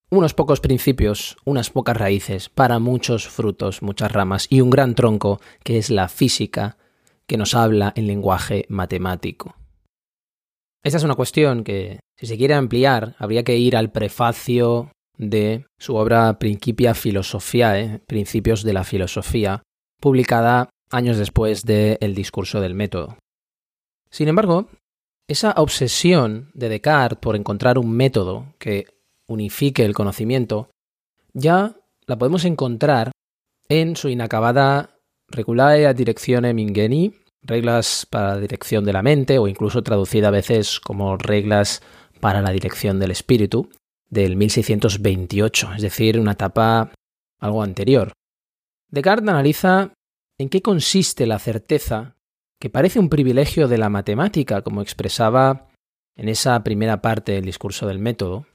Unos 0.10 0.34
pocos 0.34 0.60
principios, 0.60 1.38
unas 1.44 1.72
pocas 1.72 1.98
raíces, 1.98 2.50
para 2.50 2.80
muchos 2.80 3.28
frutos, 3.28 3.82
muchas 3.82 4.12
ramas 4.12 4.48
y 4.50 4.62
un 4.62 4.70
gran 4.70 4.96
tronco 4.96 5.42
que 5.64 5.78
es 5.78 5.90
la 5.90 6.08
física, 6.08 6.78
que 7.26 7.38
nos 7.38 7.56
habla 7.56 7.94
en 7.96 8.08
lenguaje 8.08 8.66
matemático. 8.70 9.56
Esta 10.84 10.98
es 10.98 11.04
una 11.04 11.16
cuestión 11.16 11.64
que, 11.64 12.00
si 12.16 12.28
se 12.28 12.38
quiere 12.38 12.54
ampliar, 12.54 13.16
habría 13.18 13.44
que 13.44 13.58
ir 13.58 13.76
al 13.76 13.92
prefacio 13.92 14.92
de 15.18 15.66
su 15.78 15.96
obra 15.96 16.40
Principia 16.40 16.94
Philosophiae, 16.94 18.00
Principios 18.08 18.64
de 18.64 18.74
la 18.74 18.84
Filosofía, 18.84 19.64
publicada 20.00 20.70
años 20.90 21.18
después 21.18 21.66
del 21.66 21.98
El 22.02 22.16
discurso 22.16 22.62
del 22.62 22.76
método. 22.76 23.18
Sin 24.10 24.28
embargo, 24.28 24.68
esa 25.28 25.54
obsesión 25.58 26.52
de 26.54 26.70
Descartes 26.70 27.20
por 27.20 27.36
encontrar 27.36 27.78
un 27.78 27.92
método 27.92 28.54
que 28.60 28.86
unifique 29.28 29.86
el 29.86 29.94
conocimiento 29.94 30.70
ya 31.34 31.76
la 32.06 32.18
podemos 32.18 32.46
encontrar 32.46 33.12
en 33.70 33.96
su 33.96 34.10
inacabada 34.10 34.98
Regulae 35.30 35.88
a 35.88 35.94
Directionem 35.94 36.60
Ingeni, 36.60 37.14
reglas 37.42 38.06
para 38.10 38.36
la 38.36 38.40
dirección 38.40 38.86
de 38.86 38.94
la 38.94 39.02
mente, 39.02 39.40
o 39.40 39.48
incluso 39.48 39.82
traducida 39.82 40.28
a 40.28 40.32
veces 40.32 40.80
como 40.80 41.18
reglas 41.18 41.82
para 42.20 42.42
la 42.42 42.52
dirección 42.52 43.00
del 43.00 43.12
espíritu, 43.12 43.70
del 44.14 44.36
1628, 44.36 45.74
es 45.76 45.82
decir, 45.82 46.20
una 46.20 46.34
etapa 46.34 46.94
algo 47.40 47.64
anterior. 47.64 48.14
Descartes 48.90 49.28
analiza 49.28 49.94
en 50.40 50.50
qué 50.50 50.62
consiste 50.62 51.26
la 51.26 51.40
certeza 51.40 52.16
que 52.60 52.70
parece 52.70 53.00
un 53.00 53.10
privilegio 53.10 53.68
de 53.68 53.78
la 53.78 53.90
matemática, 53.90 54.62
como 54.62 54.82
expresaba 54.82 55.70
en 56.16 56.30
esa 56.30 56.64
primera 56.64 57.02
parte 57.02 57.34
del 57.34 57.46
discurso 57.46 57.88
del 57.88 58.00
método, 58.00 58.46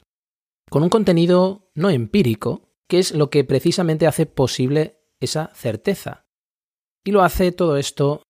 con 0.71 0.83
un 0.83 0.89
contenido 0.89 1.71
no 1.75 1.91
empírico, 1.91 2.71
que 2.89 3.01
es 3.01 3.13
lo 3.13 3.29
que 3.29 3.45
precisamente 3.45 4.07
hace 4.07 4.27
posible 4.27 5.01
esa 5.21 5.51
certeza. 5.55 6.25
Y 7.05 7.11
lo 7.11 7.23
hace 7.23 7.53
todo 7.53 7.77
esto 7.77 8.23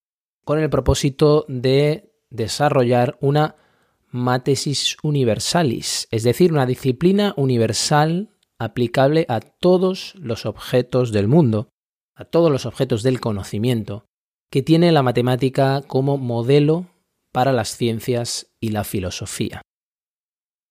con 0.45 0.59
el 0.59 0.71
propósito 0.71 1.45
de 1.47 2.11
desarrollar 2.31 3.19
una 3.21 3.57
matesis 4.11 4.97
universalis, 5.03 6.09
es 6.11 6.23
decir, 6.23 6.53
una 6.53 6.67
disciplina 6.67 7.35
universal 7.37 8.31
aplicable 8.59 9.27
a 9.29 9.41
todos 9.41 10.15
los 10.17 10.47
objetos 10.47 11.13
del 11.13 11.29
mundo, 11.29 11.69
a 12.15 12.25
todos 12.25 12.51
los 12.51 12.67
objetos 12.67 13.03
del 13.03 13.21
conocimiento, 13.21 14.07
que 14.51 14.63
tiene 14.63 14.93
la 14.93 15.03
matemática 15.03 15.83
como 15.87 16.17
modelo 16.17 16.87
para 17.33 17.53
las 17.53 17.77
ciencias 17.77 18.51
y 18.61 18.71
la 18.71 18.85
filosofía. 18.85 19.63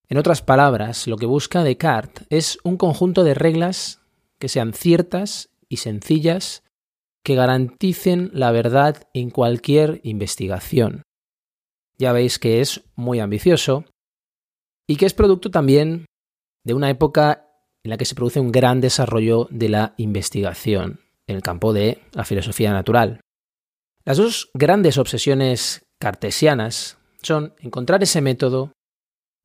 En 0.08 0.18
otras 0.18 0.42
palabras, 0.42 1.06
lo 1.06 1.16
que 1.16 1.26
busca 1.26 1.62
Descartes 1.62 2.26
es 2.30 2.58
un 2.64 2.76
conjunto 2.76 3.24
de 3.24 3.34
reglas 3.34 4.00
que 4.38 4.48
sean 4.48 4.72
ciertas 4.72 5.50
y 5.68 5.78
sencillas 5.78 6.62
que 7.22 7.34
garanticen 7.34 8.30
la 8.32 8.50
verdad 8.50 9.08
en 9.12 9.30
cualquier 9.30 10.00
investigación. 10.02 11.02
Ya 11.98 12.12
veis 12.12 12.38
que 12.38 12.60
es 12.60 12.84
muy 12.94 13.20
ambicioso 13.20 13.84
y 14.88 14.96
que 14.96 15.06
es 15.06 15.14
producto 15.14 15.50
también 15.50 16.06
de 16.64 16.74
una 16.74 16.90
época 16.90 17.48
en 17.84 17.90
la 17.90 17.96
que 17.96 18.04
se 18.04 18.14
produce 18.14 18.40
un 18.40 18.52
gran 18.52 18.80
desarrollo 18.80 19.48
de 19.50 19.68
la 19.68 19.94
investigación 19.96 21.00
en 21.26 21.36
el 21.36 21.42
campo 21.42 21.72
de 21.72 22.02
la 22.12 22.24
filosofía 22.24 22.72
natural. 22.72 23.20
Las 24.04 24.16
dos 24.16 24.50
grandes 24.54 24.96
obsesiones 24.96 25.86
cartesianas 26.00 26.98
son 27.22 27.54
encontrar 27.58 28.02
ese 28.02 28.20
método 28.20 28.72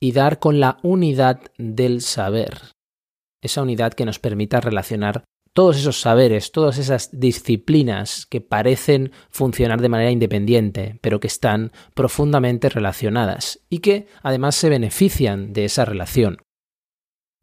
y 0.02 0.12
dar 0.12 0.40
con 0.40 0.60
la 0.60 0.78
unidad 0.84 1.42
del 1.58 2.02
saber, 2.02 2.62
esa 3.42 3.62
unidad 3.62 3.94
que 3.94 4.06
nos 4.06 4.20
permita 4.20 4.62
relacionar 4.62 5.24
todos 5.54 5.78
esos 5.78 6.02
saberes, 6.02 6.52
todas 6.52 6.78
esas 6.80 7.10
disciplinas 7.12 8.26
que 8.26 8.42
parecen 8.42 9.12
funcionar 9.30 9.82
de 9.82 9.90
manera 9.90 10.12
independiente, 10.12 10.98
pero 11.02 11.20
que 11.20 11.28
están 11.28 11.72
profundamente 11.94 12.70
relacionadas 12.70 13.60
y 13.70 13.80
que 13.80 14.08
además 14.24 14.56
se 14.56 14.70
benefician 14.70 15.54
de 15.54 15.66
esa 15.66 15.86
relación. 15.86 16.40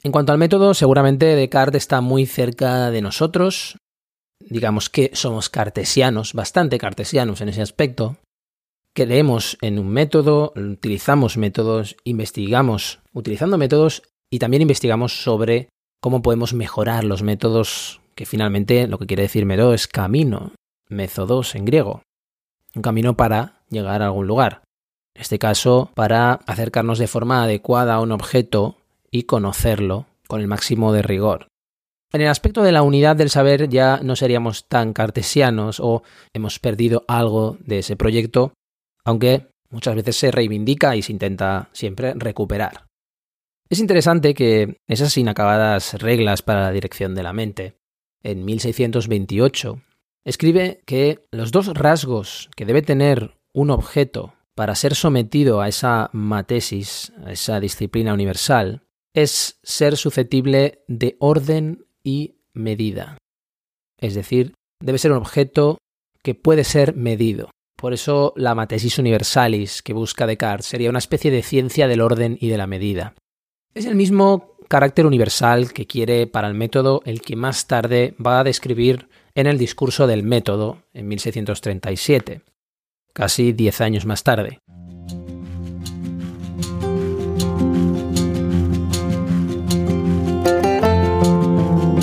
En 0.03 0.13
cuanto 0.13 0.33
al 0.33 0.39
método, 0.39 0.75
seguramente 0.75 1.27
Descartes 1.37 1.83
está 1.83 2.01
muy 2.01 2.27
cerca 2.27 2.91
de 2.91 3.03
nosotros, 3.03 3.79
digamos 4.41 4.89
que 4.89 5.11
somos 5.13 5.49
cartesianos, 5.49 6.33
bastante 6.33 6.79
cartesianos 6.79 7.41
en 7.41 7.51
ese 7.51 7.63
aspecto, 7.63 8.17
creemos 8.95 9.57
en 9.61 9.79
un 9.79 9.89
método, 9.89 10.53
utilizamos 10.57 11.37
métodos, 11.37 11.97
investigamos 12.05 13.01
utilizando 13.13 13.59
métodos 13.59 14.03
y 14.31 14.39
también 14.39 14.63
investigamos 14.63 15.23
sobre 15.23 15.69
cómo 16.01 16.23
podemos 16.23 16.55
mejorar 16.55 17.05
los 17.05 17.23
métodos, 17.23 18.01
que 18.15 18.27
finalmente 18.27 18.87
lo 18.87 18.99
que 18.99 19.07
quiere 19.07 19.25
decir 19.25 19.47
método 19.47 19.75
es 19.75 19.87
camino, 19.87 20.53
métodos 20.89 21.55
en 21.55 21.65
griego, 21.65 22.03
un 22.75 22.83
camino 22.83 23.17
para 23.17 23.63
llegar 23.69 24.03
a 24.03 24.07
algún 24.07 24.27
lugar. 24.27 24.63
En 25.15 25.23
este 25.23 25.39
caso, 25.39 25.91
para 25.95 26.35
acercarnos 26.47 26.99
de 26.99 27.07
forma 27.07 27.43
adecuada 27.43 27.95
a 27.95 28.01
un 28.01 28.13
objeto 28.13 28.77
y 29.11 29.25
conocerlo 29.25 30.07
con 30.27 30.41
el 30.41 30.49
máximo 30.49 30.93
de 30.93 31.03
rigor. 31.03 31.49
En 32.13 32.23
el 32.23 32.29
aspecto 32.29 32.63
de 32.63 32.73
la 32.73 32.83
unidad 32.83 33.17
del 33.17 33.31
saber 33.31 33.69
ya 33.69 34.01
no 34.03 34.17
seríamos 34.17 34.67
tan 34.67 34.93
cartesianos 34.93 35.79
o 35.81 36.03
hemos 36.35 36.59
perdido 36.59 37.05
algo 37.07 37.57
de 37.61 37.81
ese 37.81 37.97
proyecto, 37.97 38.53
aunque 39.05 39.47
muchas 39.71 39.95
veces 39.95 40.17
se 40.17 40.31
reivindica 40.31 40.97
y 40.97 41.03
se 41.03 41.13
intenta 41.13 41.69
siempre 41.73 42.15
recuperar. 42.17 42.90
Es 43.71 43.79
interesante 43.79 44.35
que 44.35 44.79
esas 44.89 45.17
inacabadas 45.17 45.95
reglas 45.95 46.43
para 46.43 46.63
la 46.63 46.73
dirección 46.73 47.15
de 47.15 47.23
la 47.23 47.33
mente, 47.33 47.77
en 48.21 48.45
1628, 48.45 49.81
escribe 50.25 50.83
que 50.87 51.25
los 51.31 51.53
dos 51.53 51.69
rasgos 51.69 52.51
que 52.57 52.67
debe 52.67 52.83
tener 52.83 53.39
un 53.55 53.71
objeto 53.71 54.35
para 54.57 54.75
ser 54.75 54.97
sometido 54.97 55.61
a 55.61 55.69
esa 55.69 56.11
matesis, 56.13 57.13
a 57.25 57.31
esa 57.31 57.61
disciplina 57.61 58.13
universal, 58.13 58.83
es 59.15 59.61
ser 59.63 59.97
susceptible 59.97 60.83
de 60.89 61.17
orden 61.21 61.87
y 62.03 62.41
medida. 62.53 63.19
Es 64.01 64.15
decir, 64.17 64.55
debe 64.83 64.99
ser 64.99 65.13
un 65.13 65.19
objeto 65.19 65.79
que 66.25 66.35
puede 66.35 66.65
ser 66.65 66.97
medido. 66.97 67.51
Por 67.77 67.93
eso 67.93 68.33
la 68.35 68.57
matesis 68.57 68.99
universalis 68.99 69.81
que 69.81 69.93
busca 69.93 70.27
Descartes 70.27 70.67
sería 70.67 70.91
una 70.91 70.99
especie 70.99 71.31
de 71.31 71.45
ciencia 71.45 71.87
del 71.87 72.01
orden 72.01 72.37
y 72.41 72.49
de 72.49 72.59
la 72.59 72.67
medida. 72.67 73.15
Es 73.73 73.87
el 73.87 73.95
mismo 73.95 74.57
carácter 74.67 75.07
universal 75.07 75.73
que 75.73 75.87
quiere 75.87 76.27
para 76.27 76.49
el 76.49 76.55
método 76.55 77.03
el 77.05 77.23
que 77.23 77.37
más 77.37 77.69
tarde 77.69 78.17
va 78.25 78.41
a 78.41 78.45
describir 78.45 79.09
en 79.37 79.47
el 79.47 79.59
discurso 79.59 80.09
del 80.09 80.25
método 80.25 80.79
en 80.93 81.07
1637, 81.07 82.43
casi 83.13 83.53
diez 83.53 83.81
años 83.81 84.07
más 84.07 84.25
tarde. 84.25 84.59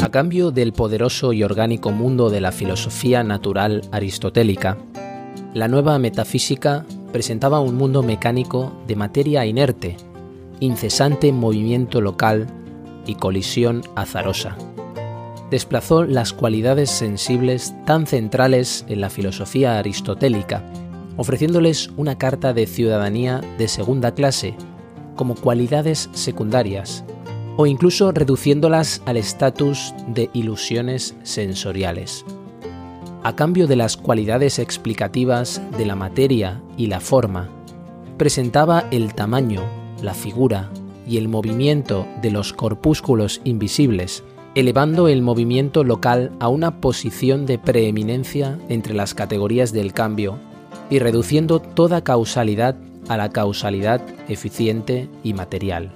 A 0.01 0.10
cambio 0.10 0.51
del 0.51 0.71
poderoso 0.71 1.34
y 1.34 1.43
orgánico 1.43 1.91
mundo 1.91 2.30
de 2.30 2.39
la 2.39 2.53
filosofía 2.53 3.25
natural 3.25 3.82
aristotélica, 3.91 4.77
la 5.53 5.67
nueva 5.67 5.99
metafísica 5.99 6.86
presentaba 7.12 7.60
un 7.60 7.75
mundo 7.75 8.03
mecánico 8.03 8.71
de 8.88 8.95
materia 8.95 9.45
inerte, 9.45 9.97
incesante 10.59 11.31
movimiento 11.31 12.01
local 12.01 12.47
y 13.05 13.15
colisión 13.15 13.81
azarosa. 13.95 14.57
Desplazó 15.49 16.03
las 16.03 16.33
cualidades 16.33 16.89
sensibles 16.89 17.73
tan 17.85 18.05
centrales 18.05 18.85
en 18.89 19.01
la 19.01 19.09
filosofía 19.09 19.79
aristotélica, 19.79 20.63
ofreciéndoles 21.15 21.89
una 21.95 22.17
carta 22.17 22.53
de 22.53 22.67
ciudadanía 22.67 23.41
de 23.57 23.67
segunda 23.67 24.13
clase 24.13 24.55
como 25.15 25.35
cualidades 25.35 26.09
secundarias 26.13 27.03
o 27.57 27.65
incluso 27.65 28.11
reduciéndolas 28.11 29.01
al 29.05 29.17
estatus 29.17 29.93
de 30.07 30.29
ilusiones 30.33 31.15
sensoriales. 31.23 32.23
A 33.23 33.35
cambio 33.35 33.67
de 33.67 33.75
las 33.75 33.97
cualidades 33.97 34.59
explicativas 34.59 35.61
de 35.77 35.85
la 35.85 35.95
materia 35.95 36.61
y 36.77 36.85
la 36.87 36.99
forma, 36.99 37.49
presentaba 38.17 38.85
el 38.91 39.13
tamaño, 39.13 39.63
la 40.01 40.13
figura 40.13 40.69
y 41.07 41.17
el 41.17 41.27
movimiento 41.27 42.05
de 42.21 42.31
los 42.31 42.53
corpúsculos 42.53 43.41
invisibles, 43.43 44.23
elevando 44.55 45.07
el 45.07 45.21
movimiento 45.21 45.83
local 45.83 46.31
a 46.39 46.47
una 46.47 46.81
posición 46.81 47.45
de 47.45 47.60
preeminencia 47.60 48.60
entre 48.69 48.93
las 48.93 49.13
categorías 49.13 49.71
del 49.71 49.93
cambio 49.93 50.38
y 50.89 50.99
reduciendo 50.99 51.60
toda 51.60 52.03
causalidad 52.03 52.75
a 53.07 53.17
la 53.17 53.29
causalidad 53.29 54.01
eficiente 54.27 55.10
y 55.23 55.33
material. 55.33 55.91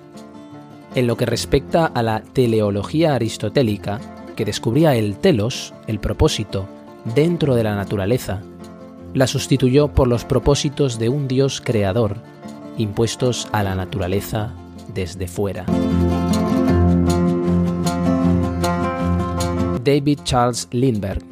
En 0.96 1.08
lo 1.08 1.18
que 1.18 1.26
respecta 1.26 1.86
a 1.86 2.04
la 2.04 2.22
teleología 2.22 3.16
aristotélica, 3.16 4.00
que 4.36 4.46
descubría 4.46 4.96
el 4.96 5.18
telos, 5.18 5.74
el 5.88 6.00
propósito, 6.00 6.68
dentro 7.16 7.56
de 7.56 7.64
la 7.64 7.76
naturaleza, 7.76 8.42
la 9.14 9.28
sustituyó 9.28 9.90
por 9.90 10.08
los 10.08 10.26
propósitos 10.26 11.00
de 11.00 11.10
un 11.10 11.28
Dios 11.28 11.62
creador, 11.62 12.18
impuestos 12.78 13.48
a 13.52 13.64
la 13.64 13.76
naturaleza 13.76 14.54
desde 14.94 15.28
fuera. 15.28 15.66
David 19.84 20.20
Charles 20.24 20.68
Lindbergh 20.72 21.24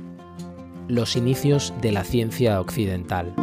Los 0.88 1.16
inicios 1.16 1.74
de 1.82 1.92
la 1.92 2.04
ciencia 2.04 2.60
occidental. 2.60 3.34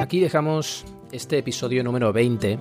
Aquí 0.00 0.18
dejamos 0.18 0.84
este 1.12 1.38
episodio 1.38 1.84
número 1.84 2.12
20 2.12 2.58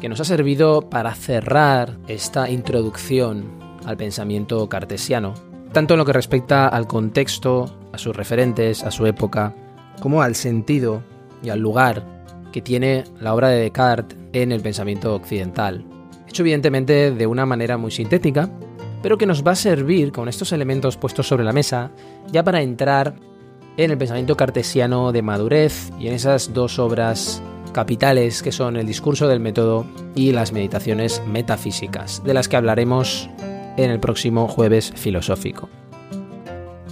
que 0.00 0.08
nos 0.08 0.20
ha 0.20 0.24
servido 0.24 0.88
para 0.88 1.14
cerrar 1.14 1.98
esta 2.08 2.50
introducción 2.50 3.44
al 3.84 3.96
pensamiento 3.96 4.68
cartesiano, 4.68 5.34
tanto 5.72 5.94
en 5.94 5.98
lo 5.98 6.04
que 6.04 6.12
respecta 6.12 6.66
al 6.66 6.86
contexto, 6.86 7.76
a 7.92 7.98
sus 7.98 8.16
referentes, 8.16 8.82
a 8.82 8.90
su 8.90 9.06
época, 9.06 9.54
como 10.00 10.22
al 10.22 10.34
sentido 10.34 11.02
y 11.42 11.50
al 11.50 11.60
lugar 11.60 12.04
que 12.52 12.62
tiene 12.62 13.04
la 13.20 13.34
obra 13.34 13.48
de 13.48 13.60
Descartes 13.60 14.18
en 14.32 14.52
el 14.52 14.60
pensamiento 14.60 15.14
occidental. 15.14 15.84
Hecho 16.28 16.42
evidentemente 16.42 17.10
de 17.10 17.26
una 17.26 17.46
manera 17.46 17.76
muy 17.76 17.90
sintética, 17.90 18.50
pero 19.02 19.18
que 19.18 19.26
nos 19.26 19.44
va 19.44 19.52
a 19.52 19.56
servir 19.56 20.12
con 20.12 20.28
estos 20.28 20.52
elementos 20.52 20.96
puestos 20.96 21.26
sobre 21.26 21.44
la 21.44 21.52
mesa 21.52 21.90
ya 22.30 22.44
para 22.44 22.62
entrar 22.62 23.14
en 23.76 23.90
el 23.90 23.98
pensamiento 23.98 24.36
cartesiano 24.36 25.12
de 25.12 25.22
madurez 25.22 25.90
y 25.98 26.08
en 26.08 26.14
esas 26.14 26.52
dos 26.52 26.78
obras 26.78 27.42
capitales 27.72 28.42
que 28.42 28.52
son 28.52 28.76
el 28.76 28.86
discurso 28.86 29.28
del 29.28 29.40
método 29.40 29.86
y 30.14 30.32
las 30.32 30.52
meditaciones 30.52 31.22
metafísicas, 31.26 32.22
de 32.24 32.34
las 32.34 32.48
que 32.48 32.56
hablaremos 32.56 33.30
en 33.76 33.90
el 33.90 34.00
próximo 34.00 34.48
jueves 34.48 34.92
filosófico. 34.96 35.68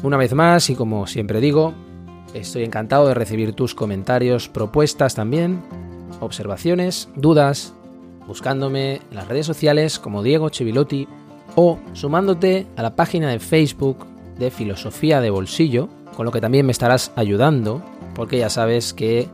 Una 0.03 0.17
vez 0.17 0.33
más, 0.33 0.71
y 0.71 0.77
como 0.77 1.07
siempre 1.07 1.41
digo, 1.41 1.75
estoy 2.35 2.65
encantado 2.65 3.09
de 3.09 3.15
recibir 3.15 3.53
tus 3.53 3.75
comentarios, 3.75 4.49
propuestas 4.49 5.15
también, 5.15 5.63
observaciones, 6.21 7.09
dudas, 7.17 7.75
buscándome 8.27 8.97
en 8.97 9.17
las 9.17 9.29
redes 9.29 9.47
sociales 9.47 9.99
como 9.99 10.23
Diego 10.23 10.51
Chivilotti 10.51 11.09
o 11.57 11.79
sumándote 11.95 12.67
a 12.77 12.83
la 12.83 12.95
página 12.95 13.31
de 13.31 13.39
Facebook 13.39 14.07
de 14.39 14.51
Filosofía 14.51 15.21
de 15.21 15.31
Bolsillo, 15.31 15.89
con 16.17 16.27
lo 16.27 16.33
que 16.33 16.41
también 16.41 16.67
me 16.67 16.73
estarás 16.73 17.13
ayudando, 17.17 17.83
porque 18.15 18.39
ya 18.39 18.51
sabes 18.51 18.93
que 18.93 19.29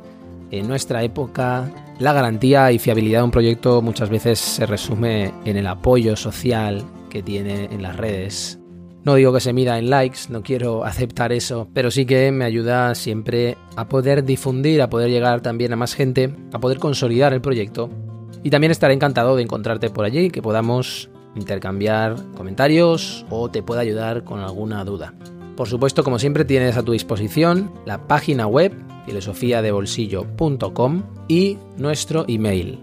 en 0.50 0.68
nuestra 0.68 1.02
época, 1.02 1.70
la 1.98 2.12
garantía 2.12 2.70
y 2.70 2.78
fiabilidad 2.78 3.20
de 3.20 3.24
un 3.24 3.30
proyecto 3.30 3.83
muchas 3.83 4.09
veces 4.09 4.38
se 4.38 4.66
resume 4.66 5.33
en 5.44 5.57
el 5.57 5.66
apoyo 5.66 6.16
social 6.16 6.85
que 7.11 7.22
tiene 7.22 7.64
en 7.66 7.83
las 7.83 7.96
redes. 7.96 8.63
No 9.04 9.14
digo 9.16 9.32
que 9.34 9.40
se 9.40 9.52
mida 9.52 9.78
en 9.78 9.90
likes, 9.90 10.30
no 10.30 10.42
quiero 10.42 10.84
aceptar 10.84 11.30
eso, 11.32 11.68
pero 11.74 11.90
sí 11.90 12.06
que 12.06 12.32
me 12.32 12.46
ayuda 12.46 12.94
siempre 12.94 13.58
a 13.76 13.86
poder 13.86 14.24
difundir, 14.24 14.80
a 14.80 14.88
poder 14.88 15.10
llegar 15.10 15.42
también 15.42 15.74
a 15.74 15.76
más 15.76 15.94
gente, 15.94 16.34
a 16.54 16.58
poder 16.58 16.78
consolidar 16.78 17.34
el 17.34 17.42
proyecto. 17.42 17.90
Y 18.42 18.48
también 18.48 18.70
estaré 18.70 18.94
encantado 18.94 19.36
de 19.36 19.42
encontrarte 19.42 19.90
por 19.90 20.06
allí, 20.06 20.30
que 20.30 20.40
podamos 20.40 21.10
intercambiar 21.36 22.16
comentarios 22.34 23.26
o 23.28 23.50
te 23.50 23.62
pueda 23.62 23.82
ayudar 23.82 24.24
con 24.24 24.40
alguna 24.40 24.82
duda. 24.84 25.12
Por 25.54 25.68
supuesto, 25.68 26.02
como 26.02 26.18
siempre, 26.18 26.46
tienes 26.46 26.78
a 26.78 26.82
tu 26.82 26.92
disposición 26.92 27.70
la 27.84 28.06
página 28.06 28.46
web 28.46 28.72
filosofiadebolsillo.com 29.04 31.02
y 31.28 31.58
nuestro 31.76 32.24
email. 32.26 32.78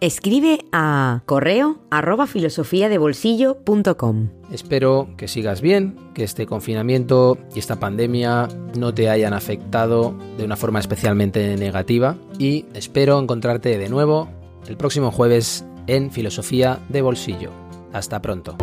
Escribe 0.00 0.58
a 0.72 1.22
correo 1.24 1.78
arroba 1.90 2.26
filosofiadebolsillo.com. 2.26 4.28
Espero 4.52 5.08
que 5.16 5.26
sigas 5.26 5.62
bien, 5.62 5.96
que 6.12 6.22
este 6.22 6.44
confinamiento 6.44 7.38
y 7.54 7.60
esta 7.60 7.80
pandemia 7.80 8.46
no 8.78 8.92
te 8.92 9.08
hayan 9.08 9.32
afectado 9.32 10.14
de 10.36 10.44
una 10.44 10.56
forma 10.56 10.80
especialmente 10.80 11.56
negativa 11.56 12.18
y 12.38 12.66
espero 12.74 13.18
encontrarte 13.18 13.78
de 13.78 13.88
nuevo 13.88 14.28
el 14.68 14.76
próximo 14.76 15.10
jueves 15.10 15.64
en 15.86 16.10
Filosofía 16.10 16.78
de 16.90 17.00
Bolsillo. 17.00 17.52
Hasta 17.94 18.20
pronto. 18.20 18.58